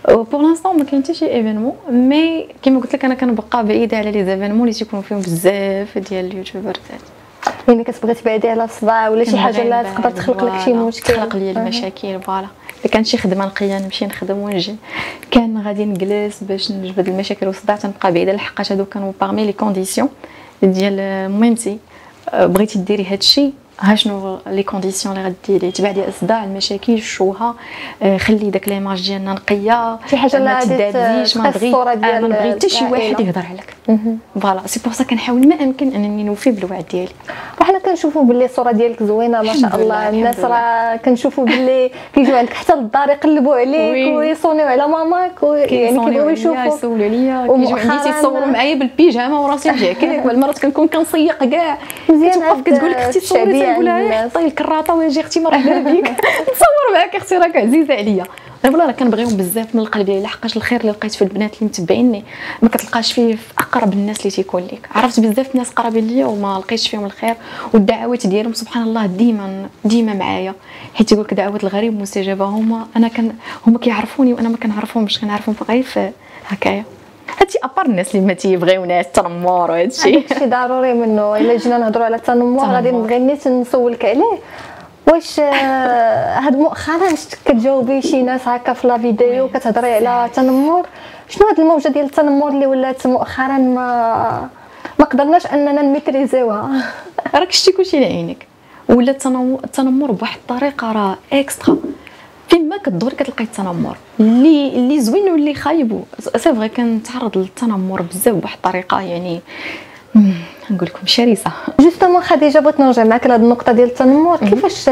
pour 0.09 0.43
l'instant 0.43 0.79
ما 0.79 0.85
كاين 0.85 1.03
حتى 1.03 1.15
شي 1.15 1.27
événement 1.27 1.75
mais 1.91 2.49
كيما 2.63 2.81
قلت 2.81 2.95
لك 2.95 3.05
أنا 3.05 3.15
كنبقى 3.15 3.67
بعيدة 3.67 3.97
على 3.97 4.11
les 4.11 4.25
événements 4.25 4.61
اللي 4.61 4.73
تيكونوا 4.73 5.03
فيهم 5.03 5.21
بزاف 5.21 5.99
ديال 5.99 6.25
اليوتيوبرات 6.25 6.77
يعني 7.69 7.85
كتبغي 7.85 8.15
تبعدي 8.15 8.49
على 8.49 8.65
الصداع 8.65 9.09
ولا 9.09 9.25
شي 9.25 9.39
حاجة 9.39 9.65
لا 9.65 9.83
تقدر 9.83 10.11
تخلق 10.11 10.45
لك 10.45 10.65
شي 10.65 10.73
مشكل. 10.73 11.15
تخلق 11.15 11.37
لي 11.37 11.51
المشاكل 11.51 12.23
voilà. 12.23 12.47
الا 12.81 12.93
كانت 12.93 13.07
شي 13.07 13.19
خدمة 13.19 13.47
نقية 13.47 13.79
نمشي 13.79 14.07
نخدم 14.07 14.39
ونجي. 14.39 14.77
كان 15.31 15.63
غادي 15.67 15.85
نجلس 15.85 16.43
باش 16.43 16.73
نجبد 16.73 17.09
المشاكل 17.09 17.47
والصداع 17.47 17.77
تنبقى 17.77 18.13
بعيده 18.13 18.33
لحقاش 18.33 18.73
هادو 18.73 18.85
كانوا 18.85 19.13
parmi 19.21 19.47
les 19.47 19.53
conditions 19.53 20.09
ديال 20.63 21.31
مهمتي 21.31 21.79
أه، 22.31 22.47
بغيتي 22.47 22.79
ديري 22.79 23.05
هادشي 23.05 23.53
ها 23.81 23.95
شنو 23.95 24.39
les 24.47 24.63
conditions 24.63 25.17
اللي 25.17 25.35
غديري 25.45 25.71
تبعدي 25.71 26.09
الصداع 26.09 26.45
المشاكل 26.45 26.93
الشوهة 26.93 27.55
أه، 28.03 28.17
خلي 28.17 28.51
داك 28.51 28.69
l'image 28.69 29.09
ديالنا 29.09 29.33
نقية. 29.33 29.99
شي 30.11 30.17
حاجة 30.17 30.39
ما 30.39 30.61
تدابزيش 30.61 31.37
ما 31.37 31.49
نبغي 31.49 31.75
آه، 31.75 31.85
ما 31.95 32.19
نبغي 32.19 32.53
حتى 32.53 32.69
شي 32.69 32.85
واحد. 32.85 33.21
يهضر 33.21 33.43
عليك. 33.51 33.99
voilà. 34.41 34.67
c'est 34.67 34.81
pour 34.81 34.93
ça 34.93 35.05
كنحاول 35.05 35.49
ما 35.49 35.55
امكن 35.55 35.95
أنني 35.95 36.25
نوفي 36.25 36.51
بالوعد 36.51 36.85
ديالي. 36.91 37.09
وحنا 37.61 37.79
كنشوفوا 37.79 38.25
باللي 38.25 38.45
الصورة 38.45 38.73
ديالك 38.73 39.03
زوينة 39.03 39.43
ما 39.43 39.53
شاء 39.53 39.77
الله. 39.77 39.85
لله، 39.85 40.09
الناس 40.09 40.41
راه 40.41 40.97
كنشوفوا 40.97 41.45
باللي 41.45 41.91
كيجيو 42.15 42.37
عندك 42.37 42.53
حتى 42.53 42.75
للدار 42.75 43.09
يقلبوا 43.09 43.55
عليك 43.55 43.93
oui. 43.93 44.17
ويصونيو 44.17 44.67
على 44.67 44.89
ماماك 44.89 45.43
يعني 45.43 45.89
كيبغيو 45.89 46.29
يشوفوا. 46.29 46.65
يسولوا 46.65 47.05
عليا. 47.05 47.57
كيجيو 47.57 47.77
عندي 47.77 48.03
تيتصوروا 48.05 48.47
معايا 48.47 48.75
بالبيجامة 48.75 49.45
وراسي 49.45 49.71
مجعكك 49.71 50.23
والمرات 50.27 50.59
كنكون 50.59 50.89
كنصيق 50.89 51.45
كاع. 51.45 51.79
مزيان 52.09 52.63
كتقول 52.63 52.91
لك 52.91 52.97
أختي 52.97 53.21
تصوري 53.21 53.68
عند 53.69 53.85
لها. 53.85 54.29
حطي 54.29 54.47
الكراطه 54.47 54.95
واجي 54.95 55.21
أختي؟ 55.21 55.41
مرحبا 55.41 55.79
بك. 55.79 56.09
نتصور 56.43 56.93
معاك 56.93 57.17
أختي 57.17 57.37
راك 57.37 57.57
عزيزة 57.57 57.95
عليا. 57.95 58.25
أنا 58.65 58.77
والله 58.77 58.93
كنبغيهم 58.93 59.37
بزاف 59.37 59.75
من 59.75 59.81
القلب 59.81 60.07
ديالي 60.07 60.23
لحقاش 60.23 60.57
الخير 60.57 60.81
اللي 60.81 60.93
لقيت 60.93 61.15
في 61.15 61.23
البنات 61.23 61.55
اللي 61.55 61.67
متبعيني. 61.67 62.25
ما 62.63 62.69
كتلقاش 62.69 63.13
فيه 63.13 63.35
في 63.35 63.53
أقرب 63.59 63.93
الناس 63.93 64.19
اللي 64.21 64.31
تيكون 64.31 64.63
لك 64.63 64.89
عرفت 64.95 65.21
بزاف 65.21 65.57
ناس 65.57 65.71
قرابين 65.71 66.07
ليا 66.07 66.27
وما 66.27 66.59
لقيتش 66.59 66.89
فيهم 66.89 67.05
الخير 67.05 67.35
والدعوات 67.75 68.27
ديالهم 68.27 68.53
سبحان 68.53 68.83
الله 68.83 69.07
ديما 69.07 69.69
ديما 69.85 70.15
معايا. 70.15 70.55
حيت 70.95 71.13
يقول 71.13 71.25
لك 71.25 71.35
دعوة 71.35 71.61
الغريب 71.63 72.01
مستجابه 72.01 72.45
هما 72.45 72.87
أنا 72.97 73.09
كان 73.09 73.33
هما 73.67 73.79
كيعرفوني 73.79 74.33
وأنا 74.33 74.49
ما 74.49 74.57
كنعرفهمش 74.57 75.21
كنعرفهم 75.21 75.55
غير 75.69 75.83
في 75.83 76.11
هكايا. 76.49 76.85
هادشي 77.41 77.59
أبار 77.65 77.87
الناس 77.87 78.15
اللي 78.15 78.27
ما 78.27 78.33
تيبغيوناش 78.33 79.05
التنمر 79.05 79.71
وهادشي 79.71 80.11
هذاك 80.11 80.33
الشيء 80.33 80.49
ضروري 80.49 80.95
منه. 80.95 81.37
إلا 81.37 81.57
جينا 81.57 81.79
نهضروا 81.79 82.05
على 82.05 82.17
التنمر 82.17 82.65
غادي 82.65 82.89
التنمر. 82.89 83.05
نبغي 83.05 83.19
نيت 83.19 83.49
نسولك 83.49 84.05
عليه. 84.05 84.39
واش 85.13 85.41
آه، 85.41 86.39
هاد 86.39 86.57
مؤخرا 86.57 87.15
شتك 87.15 87.39
كتجاوبي 87.45 88.03
شي 88.03 88.23
ناس 88.23 88.49
هكا 88.49 88.73
في 88.73 88.89
لا 88.89 88.99
فيديو 88.99 89.49
كتهضري 89.49 89.95
على 90.07 90.25
التنمر 90.27 90.87
شنو 91.29 91.49
هاد 91.49 91.61
الموجة 91.61 91.89
ديال 91.89 92.05
التنمر 92.05 92.49
اللي 92.49 92.67
ولات 92.67 93.07
مؤخرا 93.07 93.59
ما 93.59 94.49
ما 94.99 95.05
قدرناش 95.05 95.47
أننا 95.47 95.83
نميتريزيوها؟ 95.83 96.71
راك 97.35 97.53
شتي 97.53 97.73
كلشي 97.73 98.01
لعينك 98.01 98.47
ولا 98.89 99.11
التنمر 99.11 99.59
التنمر 99.65 100.11
بواحد 100.13 100.39
الطريقة 100.39 100.93
راه 100.93 101.17
extra 101.33 101.77
فين 102.49 102.69
ما 102.69 102.77
كدور 102.77 103.13
كتلقاي 103.13 103.45
التنمر. 103.45 103.97
اللي 104.21 104.69
اللي 104.69 105.01
زوين 105.01 105.33
واللي 105.33 105.55
خايب. 105.55 106.05
c'est 106.37 106.55
vrai 106.55 106.69
كنتعرض 106.69 107.39
للتنمر 107.39 108.03
بزاف 108.03 108.35
بواحد 108.35 108.57
الطريقة 108.57 109.01
يعني 109.01 109.41
نقول 110.71 110.89
لكم 110.89 111.07
شرسة. 111.07 111.51
justement 111.81 112.23
خديجه 112.23 112.59
بغيت 112.59 112.81
نرجع 112.81 113.05
معك 113.05 113.27
لهاد 113.27 113.43
النقطه 113.43 113.73
ديال 113.73 113.89
التنمر 113.89 114.37
كيفاش 114.37 114.89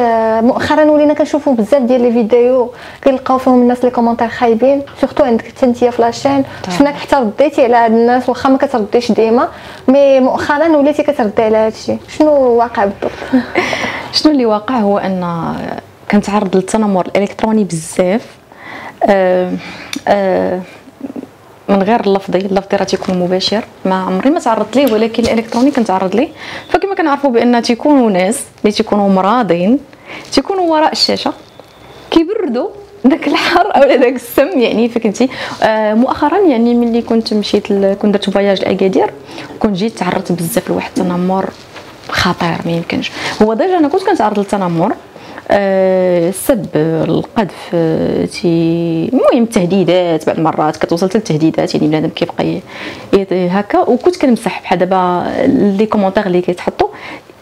مؤخرا 0.46 0.84
ولينا 0.84 1.14
كنشوفوا 1.14 1.54
بزاف 1.54 1.82
ديال 1.82 2.00
les 2.00 2.12
vidéos 2.12 2.72
كنلقاو 3.04 3.38
فيهم 3.38 3.62
الناس 3.62 3.84
les 3.84 3.90
commentaires 3.90 4.28
خايبين 4.28 4.82
surtout 5.00 5.24
عندك 5.24 5.46
حتى 5.46 5.66
انت 5.66 5.84
في 5.84 6.02
la 6.02 6.13
chaîne 6.13 6.44
شفناك 6.70 6.94
حتى 6.94 7.16
رديتي 7.16 7.64
على 7.64 7.76
هاد 7.76 7.92
الناس 7.92 8.28
واخا 8.28 8.48
ما 8.48 8.58
كترديش 8.58 9.12
ديما 9.12 9.48
مي 9.88 10.20
مؤخرا 10.20 10.68
وليتي 10.76 11.02
كتردي 11.02 11.42
على 11.42 11.56
هاد 11.56 11.72
الشيء 11.72 11.98
شنو 12.08 12.32
واقع 12.32 12.84
بالضبط 12.84 13.44
شنو 14.12 14.32
اللي 14.32 14.46
واقع 14.46 14.74
هو 14.74 14.98
ان 14.98 15.54
كنتعرض 16.10 16.56
للتنمر 16.56 17.06
الإلكتروني 17.06 17.64
بزاف. 17.64 18.26
أه 19.04 19.52
أه 20.08 20.60
من 21.68 21.82
غير 21.82 22.00
اللفظي 22.00 22.38
اللفظي 22.38 22.76
راه 22.76 22.84
تيكون 22.84 23.18
مباشر. 23.18 23.64
ما 23.84 23.94
عمري 24.02 24.30
ما 24.30 24.40
تعرضت 24.40 24.76
ليه 24.76 24.92
ولكن 24.92 25.22
الإلكتروني 25.22 25.70
كنتعرض 25.70 26.16
ليه. 26.16 26.28
فكما 26.68 26.94
كنعرفوا 26.94 27.30
بأن 27.30 27.62
تيكونوا 27.62 28.10
ناس 28.10 28.40
اللي 28.64 28.72
تيكونوا 28.72 29.08
مرضين 29.08 29.78
تيكونوا 30.32 30.72
وراء 30.72 30.92
الشاشة 30.92 31.32
كيبردوا 32.10 32.68
داك 33.04 33.28
الحر 33.28 33.66
أو 33.76 33.82
داك 33.82 34.14
السم 34.14 34.58
يعني 34.58 34.88
فكنتي 34.88 35.28
آه 35.62 35.94
مؤخرا 35.94 36.38
يعني 36.38 36.74
ملي 36.74 37.02
كنت 37.02 37.34
مشيت 37.34 37.66
كنت 37.72 38.06
درت 38.06 38.30
voyage 38.30 38.60
لأكادير 38.62 39.10
كنت 39.60 39.76
جيت 39.76 39.98
تعرضت 39.98 40.32
بزاف 40.32 40.70
لواحد 40.70 40.90
التنمر 40.96 41.50
خطير 42.08 42.56
ما 42.64 42.72
يمكنش. 42.72 43.10
هو 43.42 43.54
déjà 43.54 43.78
أنا 43.78 43.88
كنت 43.88 44.02
كنتعرض 44.02 44.38
للتنمر 44.38 44.94
السب 45.50 46.66
آه، 46.76 47.04
القذف 47.04 47.70
آه، 47.74 48.24
تي 48.24 49.10
المهم 49.12 49.42
التهديدات 49.42 50.26
بعض 50.26 50.36
المرات 50.36 50.76
كتوصل 50.76 51.10
للتهديدات 51.14 51.74
يعني 51.74 51.86
بنادم 51.86 52.08
كيبقى 52.08 52.60
هكا. 53.30 53.78
وكنت 53.78 54.16
كنمسح 54.16 54.62
بحال 54.62 54.78
دابا 54.78 55.26
les 55.78 55.86
commentaires 55.86 56.26
اللي 56.26 56.40
كيتحطوا 56.40 56.88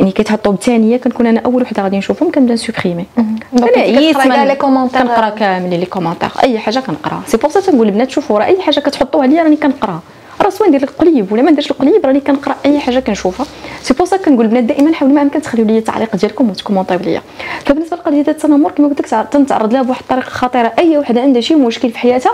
يعني 0.00 0.12
كيتحطوا 0.12 0.52
بثانيه 0.52 0.96
كنكون 0.96 1.26
أنا 1.26 1.40
أول 1.40 1.62
وحدة 1.62 1.82
غادي 1.82 1.98
نشوفهم 1.98 2.30
كنبدا 2.30 2.54
نسوبريمي 2.54 3.06
أنا 3.18 3.68
عييت 3.76 4.16
les 4.26 4.54
commentaires؟ 4.54 5.00
كنقرأ 5.00 5.28
كامل 5.28 5.80
les 5.80 5.86
commentaires. 5.86 6.28
أي 6.42 6.58
حاجة 6.58 6.78
كنقرا 6.78 7.22
c'est 7.26 7.36
pour 7.36 7.50
ça 7.50 7.60
تنقول 7.60 7.86
البنات 7.86 8.10
شوفوا 8.10 8.38
راه 8.38 8.44
أي 8.44 8.62
حاجة 8.62 8.80
كتحطوها 8.80 9.26
ليا 9.26 9.42
راني 9.42 9.56
كنقرا 9.56 10.00
راه 10.42 10.50
سواء 10.50 10.68
ندير 10.68 10.82
القليب؟ 10.82 11.32
ولا 11.32 11.42
ما 11.42 11.50
نديرش 11.50 11.70
القليب؟ 11.70 12.06
راني 12.06 12.20
كنقرأ 12.20 12.56
أي 12.66 12.78
حاجة 12.80 12.98
كنشوفها. 12.98 13.46
c'est 13.82 13.94
pour 13.94 14.06
ça 14.06 14.16
كنقول 14.16 14.44
البنات 14.44 14.64
دائما 14.64 14.94
حاولوا 14.94 15.16
ما 15.16 15.22
أمكن 15.22 15.42
تخليو 15.42 15.64
لي 15.66 15.78
التعليق 15.78 16.16
ديالكم 16.16 16.50
وتكومونطيو 16.50 16.98
ليا. 16.98 17.22
فبالنسبة 17.66 17.96
لقضيه 17.96 18.24
التنمر 18.28 18.70
كما 18.70 18.88
قلت 18.88 19.14
لك 19.14 19.28
تنتعرض 19.30 19.72
لها 19.72 19.82
بواحد 19.82 20.00
الطريقة 20.00 20.28
خطيرة. 20.28 20.72
أي 20.78 20.98
وحدة 20.98 21.20
عندها 21.20 21.40
شي 21.40 21.54
مشكل 21.54 21.90
في 21.90 21.98
حياتها 21.98 22.32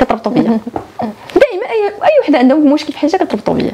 كتربطوا 0.00 0.32
بيا. 0.32 0.42
دائما 0.42 1.66
اي 1.70 1.86
أي 1.86 2.20
وحدة 2.22 2.38
عندها 2.38 2.56
مشكل 2.56 2.92
في 2.92 2.98
حياتها 2.98 3.24
كتربطوا 3.24 3.54
بيا. 3.54 3.72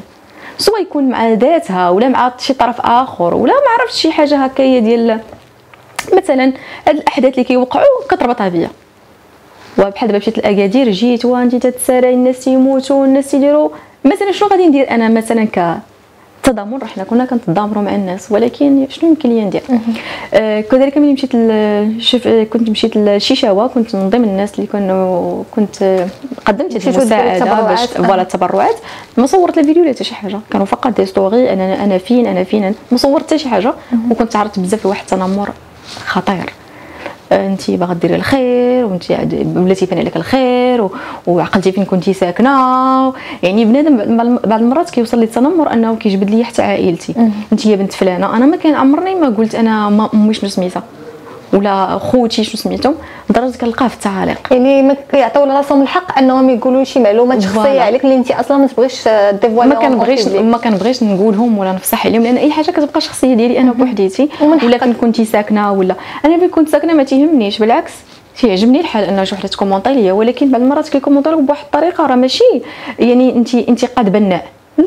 سواء 0.57 0.81
يكون 0.81 1.09
مع 1.09 1.29
ذاتها 1.33 1.89
ولا 1.89 2.07
مع 2.07 2.31
شي 2.37 2.53
طرف 2.53 2.81
آخر 2.81 3.35
ولا 3.35 3.53
ما 3.53 3.69
عرفتش 3.79 4.01
شي 4.01 4.11
حاجة 4.11 4.35
هكايا 4.35 4.79
ديال 4.79 5.19
مثلا 6.13 6.53
هاد 6.87 6.95
الأحداث 6.95 7.33
اللي 7.33 7.43
كيوقعوا 7.43 7.85
كتربطها 8.09 8.49
بيا. 8.49 8.69
وبحال 9.77 10.07
دابا 10.07 10.17
مشيت 10.17 10.37
لاكادير 10.37 10.91
جيت 10.91 11.25
وانت 11.25 11.55
تتسارى 11.55 12.13
الناس 12.13 12.39
تيموتوا 12.39 13.05
الناس 13.05 13.31
تيديروا 13.31 13.69
مثلا 14.05 14.31
شنو 14.31 14.49
غادي 14.49 14.67
ندير 14.67 14.91
أنا 14.91 15.09
مثلا 15.09 15.45
ك 15.45 15.77
التضامن 16.37 16.87
حنا 16.87 17.03
كنا 17.03 17.25
كنتضامنوا 17.25 17.83
مع 17.83 17.95
الناس 17.95 18.31
ولكن 18.31 18.87
شنو 18.89 19.09
يمكن 19.09 19.29
لي 19.29 19.45
ندير؟ 19.45 19.61
آه 20.33 20.61
كذلك 20.61 20.97
ملي 20.97 21.13
مشيت 21.13 21.31
شف 22.01 22.27
كنت 22.27 22.69
مشيت 22.69 22.95
للشيشاوة 22.95 23.67
كنت 23.67 23.95
من 23.95 24.09
ضمن 24.09 24.23
الناس 24.23 24.55
اللي 24.55 24.67
كانوا 24.67 25.43
كنت 25.55 26.05
قدمت 26.45 26.87
المساعدة 26.87 27.61
باش 27.61 27.79
voilà 27.85 28.21
التبرعات. 28.21 28.75
ما 29.17 29.25
صورت 29.25 29.57
لا 29.57 29.63
فيديو 29.63 29.83
لا 29.83 29.89
حتى 29.89 30.03
شي 30.03 30.15
حاجة. 30.15 30.39
كانوا 30.51 30.65
فقط 30.65 30.97
des 30.97 31.05
story 31.05 31.53
أنا 31.53 31.83
أنا 31.83 31.97
فين 31.97 32.27
أنا 32.27 32.43
فين 32.43 32.75
ما 32.91 32.97
صورت 32.97 33.23
حتى 33.23 33.37
شي 33.37 33.49
حاجة. 33.49 33.73
وكنت 34.11 34.31
تعرضت 34.31 34.59
بزاف 34.59 34.85
لواحد 34.85 35.01
التنمر 35.01 35.49
خطير. 36.05 36.53
انت 37.31 37.71
باغا 37.71 37.93
ديري 37.93 38.15
الخير 38.15 38.85
وانت 38.85 39.11
بلاتي 39.31 39.85
يبان 39.85 39.99
عليك 39.99 40.15
الخير 40.15 40.87
وعقلتي 41.27 41.71
فين 41.71 41.85
كنتي 41.85 42.13
ساكنة 42.13 42.49
يعني 43.43 43.65
بنادم 43.65 44.17
بعض 44.45 44.61
المرات 44.61 44.89
كيوصل 44.89 45.19
لي 45.19 45.25
التنمر 45.25 45.73
أنه 45.73 45.95
كيجبد 45.95 46.29
لي 46.29 46.43
حتى 46.43 46.61
عائلتي. 46.61 47.15
انت 47.51 47.65
يا 47.65 47.75
بنت 47.75 47.93
فلانة 47.93 48.37
أنا 48.37 48.45
ما 48.45 48.57
كان 48.57 48.75
عمرني 48.75 49.15
ما 49.15 49.29
قلت 49.29 49.55
أنا 49.55 49.89
ما 49.89 50.09
امي 50.13 50.33
شنو 50.33 50.49
سميتها 50.49 50.83
ولا 51.53 51.97
خوتي 51.97 52.43
شنو 52.43 52.55
سميتهم 52.55 52.95
لدرجه 53.29 53.57
كنلقاه 53.57 53.87
في 53.87 53.93
التعاليق. 53.95 54.37
يعني 54.51 54.81
ما 54.81 54.95
كيعطيو 55.11 55.45
لراسهم 55.45 55.81
الحق 55.81 56.17
انهم 56.19 56.49
يقولوا 56.49 56.83
شي 56.83 56.99
معلومات 56.99 57.41
شخصية 57.41 57.81
عليك 57.81 58.03
اللي 58.03 58.15
انت 58.15 58.31
أصلا 58.31 58.57
ما 58.57 58.67
تبغيش 58.67 59.07
ديفوالي 59.41 59.69
ما 59.69 59.75
كنبغيش 59.75 60.27
ما 60.27 60.57
كنبغيش 60.57 61.03
نقولهم 61.03 61.57
ولا 61.57 61.71
نفصح 61.71 62.05
عليهم 62.05 62.23
لأن 62.23 62.37
أي 62.37 62.51
حاجة 62.51 62.71
كتبقى 62.71 63.01
شخصية 63.01 63.33
ديالي 63.33 63.59
أنا 63.59 63.71
بوحديتي 63.71 64.29
ولا 64.41 64.77
كنتي 64.77 65.25
ساكنه 65.25 65.71
ولا. 65.71 65.95
أنا 66.25 66.37
فين 66.39 66.49
كنت 66.49 66.69
ساكنة 66.69 66.93
ما 66.93 67.03
تيهمنيش 67.03 67.59
بالعكس 67.59 67.93
تيعجبني 68.41 68.79
الحال 68.79 69.03
أن 69.03 69.25
شي 69.25 69.35
وحده 69.35 69.47
تكومونطي 69.47 69.93
ليا 69.93 70.13
ولكن 70.13 70.51
بعض 70.51 70.61
المرات 70.61 70.89
كيكومونطي 70.89 71.29
لك 71.29 71.37
بواحد 71.39 71.65
الطريقة 71.65 72.05
راه 72.05 72.15
ماشي 72.15 72.43
يعني 72.99 73.35
انت 73.35 73.55
انتقاد 73.55 74.11
بناء. 74.11 74.45
لا. 74.77 74.85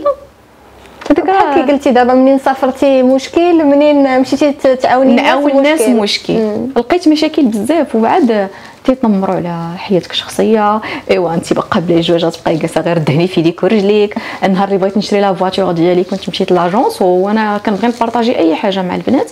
بحال 1.11 1.55
كي 1.67 1.73
قلتي 1.73 1.91
دابا 1.91 2.15
منين 2.15 2.39
سافرتي 2.39 3.03
مشكل 3.03 3.65
منين 3.65 4.21
مشيتي 4.21 4.77
تعاوني 4.77 5.15
نعاون 5.15 5.51
الناس 5.51 5.81
مشكل. 5.81 6.67
لقيت 6.77 7.09
مشاكل 7.09 7.43
بزاف 7.43 7.95
وبعد 7.95 8.49
تيتنمروا 8.85 9.35
على 9.35 9.79
حياتك 9.79 10.11
الشخصية. 10.11 10.81
إيوا 11.11 11.35
انت 11.35 11.53
باقا 11.53 11.81
بلا 11.81 12.01
جواج 12.01 12.25
غتبقاي 12.25 12.57
جالسه 12.57 12.81
غير 12.81 12.99
دهني 12.99 13.27
في 13.27 13.41
يديك 13.41 13.63
ورجليك 13.63 14.15
النهار 14.45 14.69
اللي 14.69 14.79
بغيت 14.79 14.97
نشري 14.97 15.21
la 15.21 15.35
voiture 15.35 15.73
ديالي 15.73 16.05
كنت 16.05 16.29
مشيت 16.29 16.53
l'agence 16.53 17.03
وأنا 17.03 17.59
كنبغي 17.67 17.89
نبارطاجي 17.89 18.39
أي 18.39 18.55
حاجة 18.55 18.83
مع 18.83 18.95
البنات. 18.95 19.31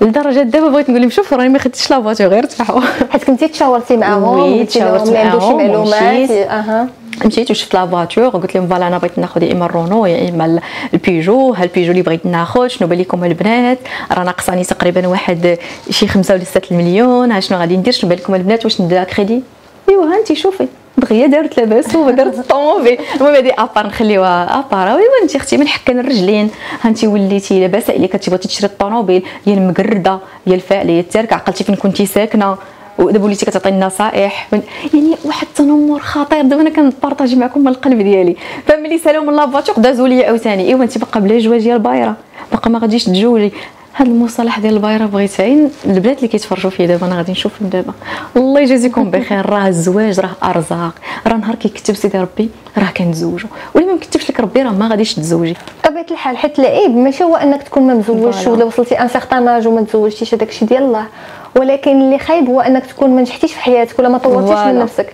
لدرجة 0.00 0.40
دابا 0.40 0.68
بغيت 0.68 0.90
نقول 0.90 1.00
لهم 1.00 1.10
شوفوا 1.10 1.38
راني 1.38 1.48
ما 1.48 1.58
خديتش 1.58 1.90
la 1.90 2.02
voiture 2.02 2.26
غير 2.26 2.44
تفاحوا 2.44 2.80
حيت 3.12 3.24
كنتي 3.24 3.48
تشاورتي 3.48 3.96
معاهم 3.96 4.22
oui 4.22 4.64
تشاورت 4.64 5.08
معاهم 5.10 5.56
معلومات 5.56 6.30
أها. 6.30 6.88
مشيت 7.26 7.50
وشفت 7.50 7.74
la 7.74 7.86
voiture 7.86 8.28
قلت 8.28 8.54
لهم 8.54 8.68
voilà 8.68 8.86
أنا 8.86 8.98
بغيت 8.98 9.18
ناخذ 9.18 9.42
يا 9.42 9.52
إما 9.52 9.64
الرونو 9.66 10.06
يا 10.06 10.28
إما 10.28 10.60
البيجو 10.94 11.52
ها 11.52 11.64
البيجو 11.64 11.90
اللي 11.90 12.02
بغيت 12.02 12.26
ناخذ؟ 12.26 12.66
شنو 12.66 12.88
بان 12.88 12.98
لكم 12.98 13.24
البنات؟ 13.24 13.78
راه 14.12 14.24
ناقصاني 14.24 14.64
تقريبا 14.64 15.06
واحد 15.06 15.58
شي 15.90 16.06
خمسة 16.08 16.34
ولا 16.34 16.44
6 16.44 16.60
المليون 16.70 17.32
ها 17.32 17.40
شنو 17.40 17.58
غادي 17.58 17.76
ندير؟ 17.76 17.92
شنو 17.92 18.10
بان 18.10 18.18
لكم 18.18 18.34
البنات؟ 18.34 18.64
واش 18.64 18.80
ندير 18.80 19.04
كريدي 19.04 19.42
ايوا 19.88 20.04
ها 20.04 20.18
انت 20.18 20.32
شوفي. 20.32 20.68
دغيا 20.98 21.26
دارت 21.26 21.56
لاباس 21.56 21.96
ودارت 21.96 22.38
الطوموبيل 22.38 22.98
المهم 23.14 23.34
هادي 23.34 23.52
à 23.52 23.59
part 23.59 23.86
نخليوها 23.86 24.58
à 24.58 24.63
part. 24.63 24.88
ايوا 24.88 25.22
انت 25.22 25.36
أختي؟ 25.36 25.56
من 25.56 25.68
حكا 25.68 25.92
الرجلين. 26.00 26.50
ها 26.82 26.88
انت 26.88 27.04
وليتي 27.04 27.60
لاباس 27.60 27.90
عليك 27.90 28.16
كتبغي 28.16 28.38
تشري 28.38 28.66
الطوموبيل 28.66 29.22
يا 29.46 29.54
المقردة 29.54 30.18
يا 30.46 30.54
الفاعله 30.54 30.92
يا 30.92 31.00
التاركه 31.00 31.34
عقلتي 31.34 31.64
فين 31.64 31.74
كنتي 31.74 32.06
ساكنة؟ 32.06 32.56
ودابا 32.98 33.24
وليتي 33.24 33.46
كتعطي 33.46 33.68
النصائح 33.68 34.48
يعني 34.94 35.14
واحد 35.24 35.46
التنمر 35.46 35.98
خطير. 35.98 36.42
دابا 36.42 36.62
أنا 36.62 36.70
كنبارطاجي 36.70 37.36
معكم 37.36 37.60
من 37.60 37.68
القلب 37.68 37.98
ديالي. 37.98 38.36
فملي 38.66 38.98
سالوا 38.98 39.24
من 39.24 39.36
la 39.36 39.44
voiture 39.44 39.74
دازوا 39.78 40.08
لي 40.08 40.24
عاوتاني. 40.24 40.68
إيوا 40.68 40.82
انت 40.82 40.98
باقا 40.98 41.20
بلا 41.20 41.38
جواج 41.38 41.62
ديال 41.62 41.76
البايرة. 41.76 42.16
باقا 42.52 42.70
ما 42.70 42.78
غاديش 42.78 43.04
تجوجي. 43.04 43.52
هذا 43.96 44.10
المصطلح 44.10 44.58
ديال 44.58 44.74
البايرة 44.74 45.06
بغيت 45.06 45.40
عين 45.40 45.70
البنات 45.86 46.16
اللي 46.16 46.28
كيتفرجوا 46.28 46.70
فيه 46.70 46.86
دابا 46.86 47.06
أنا 47.06 47.16
غادي 47.16 47.32
نشوفهم 47.32 47.68
دابا. 47.68 47.92
الله 48.36 48.60
يجازيكم 48.60 49.10
بخير. 49.10 49.46
راه 49.46 49.68
الزواج 49.68 50.20
راه 50.20 50.30
أرزاق. 50.42 50.94
راه 51.26 51.36
نهار 51.36 51.54
كيكتب 51.54 51.94
سيدي 51.94 52.18
ربي 52.18 52.48
راه 52.78 52.90
كنتزوجوا 52.96 53.48
ولا 53.74 53.86
ما 53.86 53.98
كتبش 53.98 54.30
لك 54.30 54.40
ربي 54.40 54.62
راه 54.62 54.70
ما 54.70 54.88
غاديش 54.88 55.14
تتزوجي 55.14 55.56
بطبيعة 55.84 56.06
الحال 56.10 56.36
حيت 56.36 56.58
العيب 56.58 56.90
ماشي 56.90 57.24
هو 57.24 57.36
أنك 57.36 57.62
تكون 57.62 57.82
ما 57.82 57.94
مزوجش 57.94 58.46
ولا 58.46 58.64
وصلتي 58.64 59.00
ان 59.00 59.08
سيغتان 59.08 59.48
اج 59.48 59.68
وما 59.68 59.82
تزوجتيش 59.82 60.34
هذاك 60.34 60.48
الشيء 60.48 60.68
ديال 60.68 60.82
الله. 60.82 61.06
ولكن 61.56 62.00
اللي 62.00 62.18
خايب 62.18 62.48
هو 62.48 62.60
أنك 62.60 62.86
تكون 62.86 63.10
ما 63.10 63.20
نجحتيش 63.20 63.52
في 63.52 63.60
حياتك 63.60 63.98
ولا 63.98 64.08
ما 64.08 64.18
طورتيش 64.18 64.58
من 64.58 64.78
نفسك. 64.78 65.12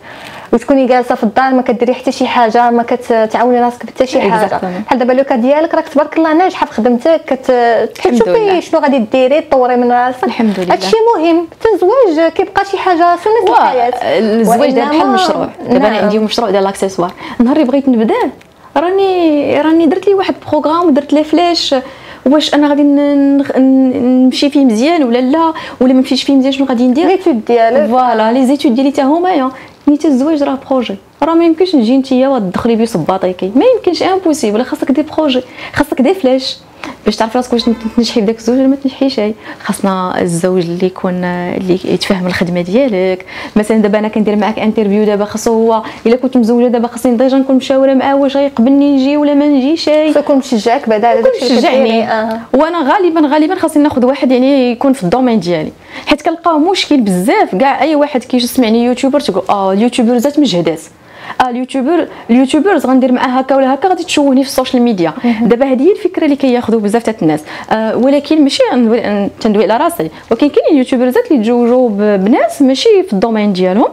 وتكوني 0.53 0.87
جالسة 0.87 1.15
في 1.15 1.23
الدار 1.23 1.55
ما 1.55 1.63
كديري 1.63 1.95
حتى 1.95 2.13
شي 2.13 2.27
حاجة 2.27 2.71
ما 2.71 2.83
كتعاوني 2.83 3.61
راسك 3.61 3.87
بحتى 3.87 4.07
شي 4.07 4.21
حاجة. 4.21 4.61
بحال 4.87 4.99
دابا 4.99 5.13
لوكا 5.13 5.37
ديالك 5.37 5.75
راك 5.75 5.89
تبارك 5.89 6.17
الله 6.19 6.33
ناجحة 6.33 6.67
في 6.67 6.73
خدمتك 6.73 7.21
كتشوفي 7.95 8.61
شنو 8.61 8.81
غادي 8.81 8.99
ديري 8.99 9.41
تطوري 9.41 9.77
من 9.77 9.93
راسك. 9.93 10.25
الحمد 10.25 10.61
لله. 10.61 10.73
هادشي 10.73 10.97
مهم. 11.17 11.47
حتى 11.61 11.69
الزواج 11.75 12.33
كيبقى 12.33 12.65
شي 12.65 12.79
حاجة 12.79 13.17
سنة 13.17 13.55
الحياة. 13.55 13.93
الزواج 14.19 14.71
ديال 14.71 14.89
بحال 14.89 15.03
المشروع. 15.03 15.49
دابا 15.69 15.89
أنا 15.89 15.99
عندي 15.99 16.19
مشروع 16.19 16.51
ديال 16.51 16.65
l'accessoire 16.65 17.13
النهار 17.41 17.57
اللي 17.57 17.69
بغيت 17.69 17.89
نبدا 17.89 18.31
راني 18.77 19.61
راني 19.61 19.87
درت 19.87 20.07
لي 20.07 20.15
واحد 20.15 20.35
programme 20.51 20.87
ودرت 20.87 21.13
لي 21.13 21.25
فلاش 21.25 21.75
واش 22.27 22.55
أنا 22.55 22.69
غادي 22.69 22.83
نمشي 22.83 24.51
فيه 24.51 24.65
مزيان 24.65 25.05
ولا 25.05 25.19
لا؟ 25.19 25.53
ولا 25.81 25.93
ما 25.93 26.01
نمشيش 26.01 26.23
فيه 26.23 26.37
مزيان 26.37 26.53
شنو 26.53 26.67
غادي 26.67 26.87
ندير؟ 26.89 27.07
l'étude 27.07 27.45
ديالك 27.45 27.91
voilà 27.91 28.33
les 28.33 28.47
études 28.47 28.75
ديالي 28.75 28.91
حتى 28.91 29.03
هما 29.03 29.51
نيت 29.89 30.05
الزواج 30.07 30.43
راه 30.43 30.59
projet 30.71 30.97
راه 31.23 31.35
ما 31.35 31.45
يمكنش 31.45 31.75
نجي 31.75 31.99
نتيا 31.99 32.29
وتدخلي 32.29 32.77
بيه 32.77 32.85
صباطيكي 32.85 33.53
ما 33.57 33.65
يمكنش 33.77 34.03
impossible 34.03 34.65
خاصك 34.65 34.93
des 34.93 35.03
projets 35.03 35.43
خاصك 35.73 36.03
des 36.03 36.15
flash 36.15 36.59
باش 37.05 37.17
تعرف 37.17 37.37
راسك 37.37 37.53
واش 37.53 37.63
تنجحي 37.97 38.21
بداك 38.21 38.39
الزوج 38.39 38.59
ولا 38.59 38.67
ما 38.67 38.77
تنجحيش 38.77 39.21
خاصنا 39.65 40.21
الزوج 40.21 40.63
اللي 40.63 40.87
يكون 40.87 41.25
اللي 41.25 41.79
يتفهم 41.85 42.27
الخدمة 42.27 42.61
ديالك. 42.61 43.27
مثلا 43.57 43.77
دابا 43.77 43.99
أنا 43.99 44.09
كندير 44.09 44.37
معاك 44.37 44.59
interview 44.59 45.05
دابا 45.05 45.25
خاصو 45.25 45.53
هو 45.53 45.83
إلا 46.07 46.17
كنت 46.17 46.37
مزوجة 46.37 46.67
دابا 46.67 46.89
خاصني 46.89 47.17
déjà 47.17 47.37
نكون 47.37 47.57
مشاورة 47.57 47.95
معاه 47.95 48.17
واش 48.17 48.37
غيقبلني 48.37 48.97
نجي 48.97 49.17
ولا 49.17 49.35
ما 49.35 49.49
نجيش 49.49 49.89
يكون 49.89 50.37
مشجعك 50.37 50.89
بعدا 50.89 51.09
على 51.09 51.23
داكشي 51.23 51.55
مشجعني 51.57 52.11
آه. 52.13 52.41
وأنا 52.55 52.93
غالبا 52.93 53.21
غالبا 53.21 53.55
خاصني 53.55 53.83
ناخذ 53.83 54.05
واحد 54.07 54.33
يعني 54.33 54.71
يكون 54.73 54.93
في 54.93 55.03
ال 55.03 55.07
domaine 55.08 55.41
ديالي. 55.41 55.73
حيت 56.07 56.23
كنلقاو 56.23 56.59
مشكل 56.59 57.01
بزاف. 57.01 57.55
كاع 57.55 57.83
أي 57.83 57.95
واحد 57.95 58.25
كيسمعني 58.25 58.85
YouTuber 58.85 59.21
تقول 59.21 59.43
آه 59.51 59.73
ال 59.73 59.78
YouTuber 59.78 60.17
ذات 60.17 60.39
مجهدات. 60.39 60.81
آه 61.41 61.51
ال 61.51 61.57
YouTuber 61.57 62.09
ال 62.31 62.36
YouTubers 62.36 62.87
غندير 62.87 63.13
معاه 63.13 63.29
هكا 63.29 63.57
ولا 63.57 63.75
هكا 63.75 63.89
غادي 63.89 64.05
تشوهني 64.05 64.43
في 64.45 64.49
ال 64.49 64.54
social 64.54 64.83
media. 64.83 65.13
دابا 65.43 65.67
هذه 65.67 65.83
هي 65.83 65.93
الفكرة 65.93 66.25
اللي 66.25 66.37
كياخذوا 66.37 66.81
بزاف 66.81 67.03
تاع 67.03 67.15
الناس. 67.23 67.41
آه 67.71 67.97
ولكن 67.97 68.43
ماشي 68.43 68.63
تندوي 69.41 69.73
على 69.73 69.85
راسي. 69.85 70.11
ولكن 70.31 70.49
كاين 70.49 70.77
يوتيوبرزات 70.77 71.31
اللي 71.31 71.43
تزوجوا 71.43 72.17
بناس 72.17 72.63
ماشي 72.63 73.03
في 73.03 73.13
ال 73.13 73.18
domaine 73.18 73.53
ديالهم 73.53 73.89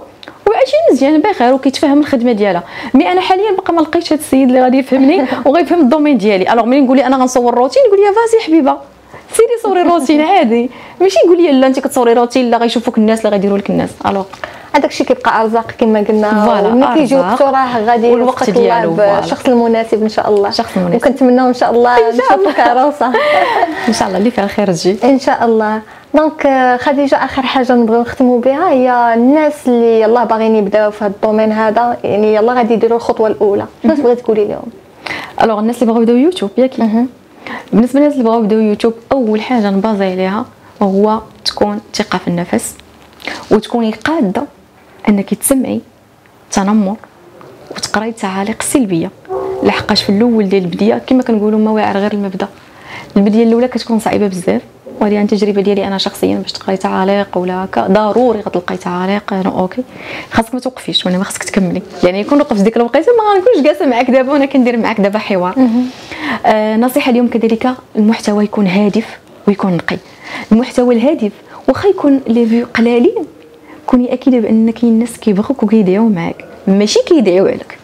وعايشين 0.47 0.80
مزيان 0.91 1.21
بخير 1.21 1.54
وكيتفهم 1.54 2.00
الخدمة 2.00 2.32
ديالها. 2.32 2.63
mais 2.93 3.12
أنا 3.12 3.21
حاليا 3.21 3.52
باقا 3.52 3.73
ما 3.73 3.82
لقيتش 3.82 4.13
هذا 4.13 4.21
السيد 4.21 4.47
اللي 4.47 4.62
غادي 4.62 4.78
يفهمني 4.78 5.26
وغيفهم 5.45 5.82
ال 5.82 5.86
domaine 5.86 6.17
ديالي. 6.17 6.54
alors 6.53 6.65
ملي 6.65 6.82
نقول 6.82 6.97
لي 6.97 7.06
أنا 7.06 7.17
غنصور 7.17 7.54
روتين 7.54 7.84
يقول 7.88 8.00
لي 8.00 8.06
vas-y 8.06 8.45
حبيبة. 8.47 8.78
سيري 9.32 9.50
صوري 9.63 9.82
روتين 9.82 10.21
عادي. 10.21 10.69
ماشي 11.02 11.17
يقول 11.26 11.38
لي 11.43 11.52
لا 11.52 11.67
انت 11.67 11.80
كتصوري 11.80 12.13
روتين 12.13 12.50
لا 12.50 12.58
غيشوفوك 12.58 12.97
الناس 12.97 13.26
لا 13.26 13.32
غيديروا 13.32 13.58
لك 13.58 13.69
الناس. 13.69 13.89
alors 14.06 14.25
هذاك 14.73 14.91
الشيء 14.91 15.08
كيبقى 15.08 15.41
أرزاق 15.41 15.71
كما 15.71 15.99
قلنا. 15.99 16.73
ملي 16.73 16.93
كيجي 16.93 17.15
وقته 17.15 17.49
راه 17.51 17.84
غادي 17.86 18.08
والوقت 18.08 18.49
ديالو 18.49 18.93
بالشخص 18.93 19.45
المناسب 19.45 20.03
إن 20.03 20.10
شاء 20.10 20.30
الله. 20.30 20.49
الشخص 20.49 20.77
المناسب. 20.77 20.95
وكنتمناو 20.95 21.47
إن 21.47 21.53
شاء 21.53 21.71
الله 21.71 22.10
نشوفك 22.10 22.60
عروسه 22.60 23.08
إن 23.88 23.93
شاء 23.93 24.08
الله 24.08 24.17
اللي 24.17 24.32
فيها 24.32 24.43
الخير 24.43 24.73
تجي. 24.73 24.97
إن 25.03 25.19
شاء 25.19 25.45
الله. 25.45 25.82
donc 26.13 26.47
خديجة 26.82 27.15
آخر 27.15 27.41
حاجة 27.41 27.73
نبغيو 27.73 28.01
نختموا 28.01 28.41
بها 28.41 28.69
هي 28.69 29.13
الناس 29.13 29.67
اللي 29.67 30.01
يلاه 30.01 30.23
باغيين 30.23 30.56
يبداو 30.56 30.91
في 30.91 31.06
هذا 31.06 31.13
ال 31.13 31.18
domaine 31.18 31.51
هذا. 31.51 31.97
يعني 32.03 32.36
يلاه 32.36 32.53
غادي 32.53 32.73
يديروا 32.73 32.97
الخطوة 32.97 33.27
الأولى. 33.27 33.65
شنو 33.84 33.95
تبغي 33.95 34.15
تقولي 34.15 34.45
لهم؟ 34.45 34.67
alors 35.43 35.60
الناس 35.60 35.75
اللي 35.75 35.86
بغاو 35.86 36.01
يبداو 36.01 36.15
يوتيوب 36.15 36.51
ياك 36.58 36.71
بالنسبة 37.73 37.99
للناس 37.99 38.13
اللي 38.13 38.23
بغاو 38.23 38.39
يبداو 38.39 38.60
يوتيوب 38.60 38.93
أول 39.12 39.41
حاجة 39.41 39.69
نبازي 39.69 40.12
عليها 40.12 40.45
هو 40.82 41.19
تكون 41.45 41.80
ثقة 41.93 42.17
في 42.17 42.27
النفس 42.27 42.75
وتكوني 43.51 43.91
قادة 43.91 44.43
أنك 45.10 45.34
تسمعي 45.34 45.82
تنمر 46.52 46.96
وتقرأي 47.72 48.10
التعاليق 48.10 48.56
السلبيه 48.60 49.12
لحقاش 49.63 50.04
في 50.04 50.10
الأول 50.10 50.50
ديال 50.50 50.63
البديه 50.63 51.02
كما 51.08 51.24
كنقولوا 51.24 51.60
ما 51.60 51.72
واعر 51.72 51.98
غير 51.98 52.13
المبدأ. 52.13 52.48
البديه 53.17 53.43
الأولى 53.43 53.67
كتكون 53.67 54.00
صعيبة 54.00 54.28
بزاف 54.28 54.62
وهذه 55.02 55.22
التجربة 55.22 55.62
ديالي 55.62 55.88
أنا 55.88 55.98
شخصيا 55.98 56.36
باش 56.36 56.52
تقرأي 56.52 56.78
تعاليق 56.78 57.38
ولا 57.38 57.63
هكا. 57.65 57.88
ضروري 57.88 58.39
غتلقاي 58.39 58.78
تعاليق 58.78 59.34
OK. 59.34 59.84
خاصك 60.32 60.54
ما 60.54 60.60
توقفيش 60.60 61.06
وأنا 61.06 61.17
ما 61.17 61.24
خاصك 61.24 61.43
تكملي. 61.43 61.82
يعني 62.04 62.20
يكون 62.20 62.41
وقف 62.41 62.62
ديك 62.62 62.78
الوقيتة 62.78 63.12
ما 63.17 63.34
غنكونش 63.34 63.65
جالسة 63.65 63.86
معاك 63.86 64.12
دابا 64.12 64.32
وأنا 64.32 64.46
كندير 64.46 64.78
معاك 64.78 65.02
دابا 65.02 65.20
حوار. 65.20 65.56
آه 66.46 66.78
نصيحة 66.78 67.12
اليوم 67.12 67.28
كذلك 67.28 67.74
المحتوى 67.96 68.43
يكون 68.43 68.67
هادف 68.67 69.17
ويكون 69.48 69.74
نقي. 69.74 69.98
المحتوى 70.52 70.96
الهادف 70.96 71.32
واخا 71.67 71.88
يكون 71.89 72.22
les 72.27 72.45
vues 72.45 72.67
قلالين 72.74 73.26
كوني 73.88 74.13
اكيده 74.13 74.39
بان 74.39 74.71
كاين 74.71 74.93
الناس 74.93 75.17
كيبغوك 75.17 75.63
وكيدعيو 75.63 76.10
معاك. 76.10 76.45
ماشي 76.67 77.00
كيدعيو 77.08 77.45
عليك. 77.45 77.78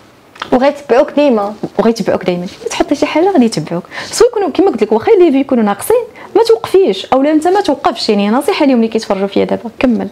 وغيتبعوك 0.52 1.12
ديما. 1.12 1.54
وغيتبعوك 1.80 2.26
دائما 2.26 2.46
تحط 2.70 2.94
شي 2.94 3.06
حاجة 3.06 3.32
غادي 3.32 3.46
يتبعوك. 3.46 3.84
سوا 4.06 4.28
يكونوا 4.28 4.50
كما 4.50 4.72
قلت 4.72 4.82
لك 4.82 4.92
واخا 4.92 5.12
لي 5.12 5.32
في 5.32 5.40
يكونوا 5.40 5.64
ناقصين 5.64 6.04
ما 6.36 6.44
توقفيش. 6.44 7.06
اولا 7.06 7.32
أنت 7.32 7.48
ما 7.48 7.62
توقفش. 7.62 8.10
يعني 8.10 8.30
نصيحة 8.30 8.66
اليوم 8.66 8.80
اللي 8.80 8.92
كيتفرجوا 8.92 9.28
فيا 9.28 9.46
دابا. 9.46 9.70
كمل. 9.80 10.08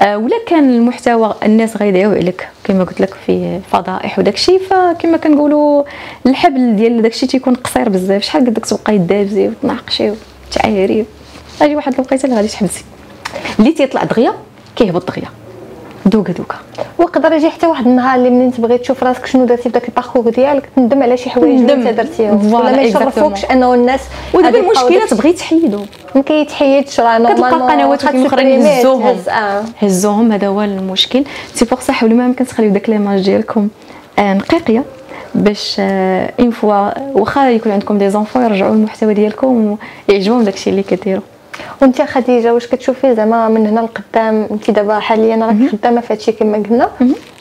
آه 0.00 0.18
ولا 0.18 0.36
كان 0.46 0.70
المحتوى 0.70 1.34
الناس 1.42 1.76
غيدعيو 1.76 2.10
عليك 2.10 2.48
كما 2.64 2.84
قلت 2.84 3.00
لك 3.00 3.14
في 3.26 3.60
فضائح 3.72 4.18
وداك 4.18 4.34
الشيء 4.34 4.58
فكما 4.58 5.16
كنقولوا 5.16 5.84
الحبل 6.26 6.76
ديال 6.76 7.02
داك 7.02 7.12
الشيء 7.12 7.28
تيكون 7.28 7.54
قصير 7.54 7.88
بزاف. 7.88 8.22
شحال 8.22 8.46
قدك 8.46 8.66
تبقاي 8.66 8.98
دابزي 8.98 9.48
وتناقشي 9.48 10.12
وتعايري. 10.50 11.04
غادي 11.60 11.76
واحد 11.76 11.94
الوقيته 11.94 12.24
اللي 12.24 12.36
غادي 12.36 12.48
تحبسي. 12.48 12.84
اللي 13.58 13.72
تيطلع 13.72 14.04
دغيا 14.04 14.34
كيهبط 14.76 15.10
دغيا 15.10 15.28
d'accord 16.06 16.32
d'accord. 16.32 16.56
ويقدر 16.98 17.32
يجي 17.32 17.50
حتى 17.50 17.66
واحد 17.66 17.86
النهار 17.86 18.18
اللي 18.18 18.30
منين 18.30 18.52
تبغي 18.52 18.78
تشوف 18.78 19.04
راسك 19.04 19.26
شنو 19.26 19.44
درتي 19.44 19.62
في 19.62 19.68
داك 19.68 19.88
ال 19.88 19.93
parcours 19.93 20.30
ديالك 20.30 20.68
تندم 20.76 21.02
على 21.02 21.16
شي 21.16 21.30
حوايج 21.30 21.60
اللي 21.60 21.72
انت 21.72 21.88
درتيهم. 21.88 22.54
ولا 22.54 22.76
ما 22.76 22.82
يشرفوكش 22.82 23.44
أنه 23.44 23.74
الناس 23.74 24.00
ودابا 24.34 24.58
المشكلة 24.58 25.06
تبغي 25.06 25.32
تحيدو. 25.32 25.80
ما 26.14 26.22
كيتحيدش 26.22 27.00
راه 27.00 27.18
normalement 27.18 27.48
كتلقى 27.50 27.72
قنوات 27.72 28.04
اخرين 28.04 28.62
هزوهم. 28.66 29.16
آه. 29.28 29.64
هزوهم 29.82 30.32
هذا 30.32 30.46
هو 30.46 30.62
المشكل. 30.62 31.24
c'est 31.54 31.64
pour 31.64 31.80
ça 31.80 31.94
حاولوا 31.94 32.16
ما 32.16 32.24
يمكن 32.24 32.46
تخليو 32.46 32.72
داك 32.72 32.90
l'image 32.90 33.24
ديالكم 33.24 33.68
آه 34.18 34.34
نقية. 34.34 34.84
باش 35.34 35.76
une 35.80 36.46
آه 36.46 36.50
fois 36.50 37.18
واخا 37.18 37.50
يكون 37.50 37.72
عندكم 37.72 37.98
des 37.98 38.10
enfants 38.10 38.44
يرجعوا 38.44 38.74
المحتوى 38.74 39.14
ديالكم 39.14 39.76
ويعجبهم 40.08 40.42
داكشي 40.42 40.70
اللي 40.70 40.82
كديروا. 40.82 41.22
وانت 41.82 42.02
خديجة 42.02 42.54
واش 42.54 42.66
كتشوفي 42.66 43.14
زعما 43.14 43.48
من 43.48 43.66
هنا 43.66 43.80
لقدام؟ 43.80 44.48
انت 44.50 44.70
دابا 44.70 44.98
حاليا 44.98 45.46
راكي 45.46 45.68
خدامة 45.68 46.00
في 46.00 46.12
هادشي 46.12 46.32
كما 46.32 46.58
قلنا. 46.58 46.90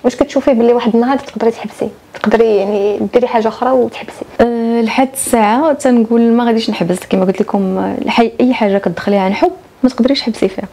واش 0.03 0.15
كتشوفي 0.15 0.53
بلي 0.53 0.73
واحد 0.73 0.95
النهار 0.95 1.17
تقدري 1.17 1.51
تحبسي؟ 1.51 1.89
تقدري 2.13 2.55
يعني 2.55 2.99
ديري 3.13 3.27
حاجة 3.27 3.47
أخرى 3.47 3.71
وتحبسي. 3.71 4.25
أه 4.41 4.81
لحد 4.81 5.09
الساعة 5.13 5.73
تنقول 5.73 6.21
ما 6.21 6.43
غاديش 6.43 6.69
نحبس 6.69 6.99
كما 7.09 7.25
قلت 7.25 7.41
لكم 7.41 7.95
أي 8.41 8.53
حاجة 8.53 8.77
كتدخليها 8.77 9.21
عن 9.21 9.33
حب 9.33 9.51
ما 9.83 9.89
تقدريش 9.89 10.19
تحبسي 10.19 10.47
فيها. 10.47 10.67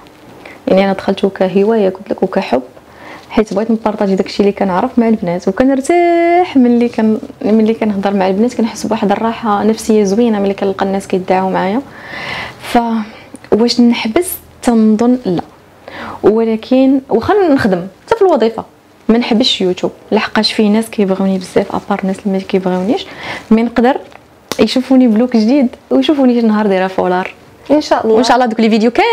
يعني 0.69 0.85
أنا 0.85 0.93
دخلت 0.93 1.27
كهوايه 1.27 1.89
قلت 1.89 2.11
لك 2.11 2.23
وكحب 2.23 2.63
حيت 3.31 3.55
بغيت 3.55 3.71
نبارطاجي 3.71 4.15
داكشي 4.15 4.41
اللي 4.41 4.53
كنعرف 4.53 4.99
مع 4.99 5.09
البنات 5.09 5.49
وكنرتاح 5.49 6.57
ملي 6.57 6.89
كان 6.89 7.19
ملي 7.45 7.75
كنهضر 7.75 8.15
مع 8.15 8.29
البنات 8.29 8.55
كنحس 8.55 8.87
بواحد 8.87 9.13
الراحة 9.13 9.63
نفسية 9.63 10.05
زوينة 10.05 10.41
ملي 10.41 10.55
كنلقى 10.55 10.87
الناس 10.87 11.07
كيدعوا 11.07 11.51
معايا. 11.51 11.81
ف 12.61 12.79
واش 13.53 13.81
نحبس 13.81 14.33
تنظن 14.63 15.19
لا. 15.27 15.43
ولكن 16.23 17.01
واخا 17.09 17.35
نخدم 17.35 17.87
حتى 18.07 18.17
في 18.17 18.23
الوظيفة. 18.23 18.65
ما 19.09 19.19
نحبش 19.19 19.61
يوتيوب. 19.61 19.93
لحقاش 20.13 20.53
فيه 20.53 20.69
ناس 20.69 20.91
كيبغوني 20.91 21.39
بزاف 21.39 21.75
à 21.75 21.80
part 21.80 22.01
الناس 22.03 22.17
اللي 22.27 22.39
ما 22.39 22.45
كيبغونيش 22.45 23.07
mais 23.51 23.63
نقدر 23.63 23.97
يشوفوني 24.61 25.09
ب 25.09 25.15
look 25.15 25.37
جديد 25.37 25.69
ويشوفوني 25.91 26.41
نهار 26.41 26.67
دايرة 26.67 26.87
فولار. 26.87 27.35
ان 27.71 27.81
شاء 27.81 28.05
الله 28.05 28.15
وان 28.15 28.25
شاء 28.25 28.37
الله 28.37 28.47
دوك 28.47 28.61
les 28.61 28.71
vidéos 28.71 28.91
كامل 28.91 29.07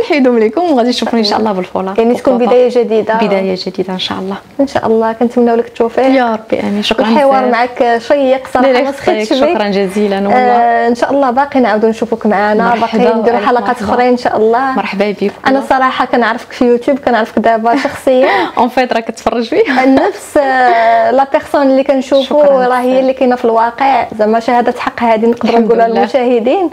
غنحيدهم 0.00 0.38
لكم 0.38 0.72
وغادي 0.72 0.90
تشوفوني 0.92 1.22
ان 1.22 1.26
شاء 1.26 1.38
الله 1.38 1.52
بالفولار 1.52 1.98
يعني 1.98 2.14
تكون 2.14 2.38
بدايه 2.38 2.68
جديده 2.68 3.14
بدايه 3.14 3.56
جديده 3.66 3.92
ان 3.92 3.98
شاء 3.98 4.18
الله 4.18 4.36
ان 4.60 4.66
شاء 4.66 4.86
الله 4.86 5.12
كنتمناو 5.12 5.56
لك 5.56 5.66
التوفيق 5.66 6.04
يا 6.06 6.32
ربي 6.32 6.60
امين 6.60 6.82
شكرا 6.82 7.06
الحوار 7.08 7.48
معك 7.50 7.98
شيق 8.08 8.48
صراحة 8.54 8.82
ما 8.82 8.92
سخيتش 8.92 9.32
شكرا 9.38 9.68
جزيلا 9.68 10.16
والله 10.16 10.34
آه 10.34 10.88
ان 10.88 10.94
شاء 10.94 11.10
الله 11.10 11.30
باقي 11.30 11.60
نعاودوا 11.60 11.88
نشوفوك 11.88 12.26
معنا 12.26 12.74
باقي 12.74 12.98
نديروا 12.98 13.38
حلقات 13.38 13.82
اخرين 13.82 14.06
ان 14.08 14.16
شاء 14.16 14.36
الله 14.36 14.72
مرحبا 14.72 15.10
بك 15.10 15.32
أنا 15.46 15.62
صراحة 15.70 16.04
كنعرفك 16.04 16.52
في 16.52 16.64
يوتيوب 16.64 16.98
كنعرفك 16.98 17.38
دابا 17.38 17.76
شخصيا 17.76 18.28
en 18.58 18.68
fait 18.68 18.92
راه 18.92 19.00
كتفرج 19.00 19.44
فيا 19.48 19.84
نفس 19.86 20.36
la 21.16 21.26
personne 21.32 21.62
اللي 21.62 21.84
كنشوفوا 21.84 22.44
راه 22.44 22.80
هي 22.80 23.00
اللي 23.00 23.12
كاينة 23.12 23.36
في 23.36 23.44
الواقع 23.44 24.06
زعما 24.18 24.40
شهاده 24.40 24.74
حق 24.78 25.02
هذه 25.02 25.26
نقدروا 25.26 25.58
نقولها 25.58 25.88
للمشاهدين 25.88 26.70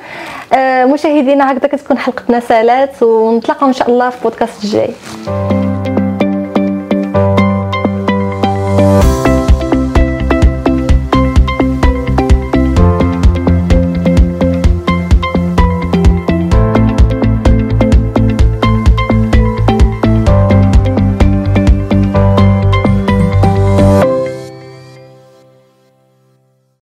آه 1.21 1.23
مشاهدينا 1.23 1.51
هكذا 1.51 1.67
كتكون 1.67 1.97
حلقتنا 1.97 2.39
سالات 2.39 3.03
ونتلاقاو 3.03 3.67
إن 3.67 3.73
شاء 3.73 3.89
الله 3.89 4.09
في 4.09 4.23
بودكاست 4.23 4.63
الجاي. 4.63 5.70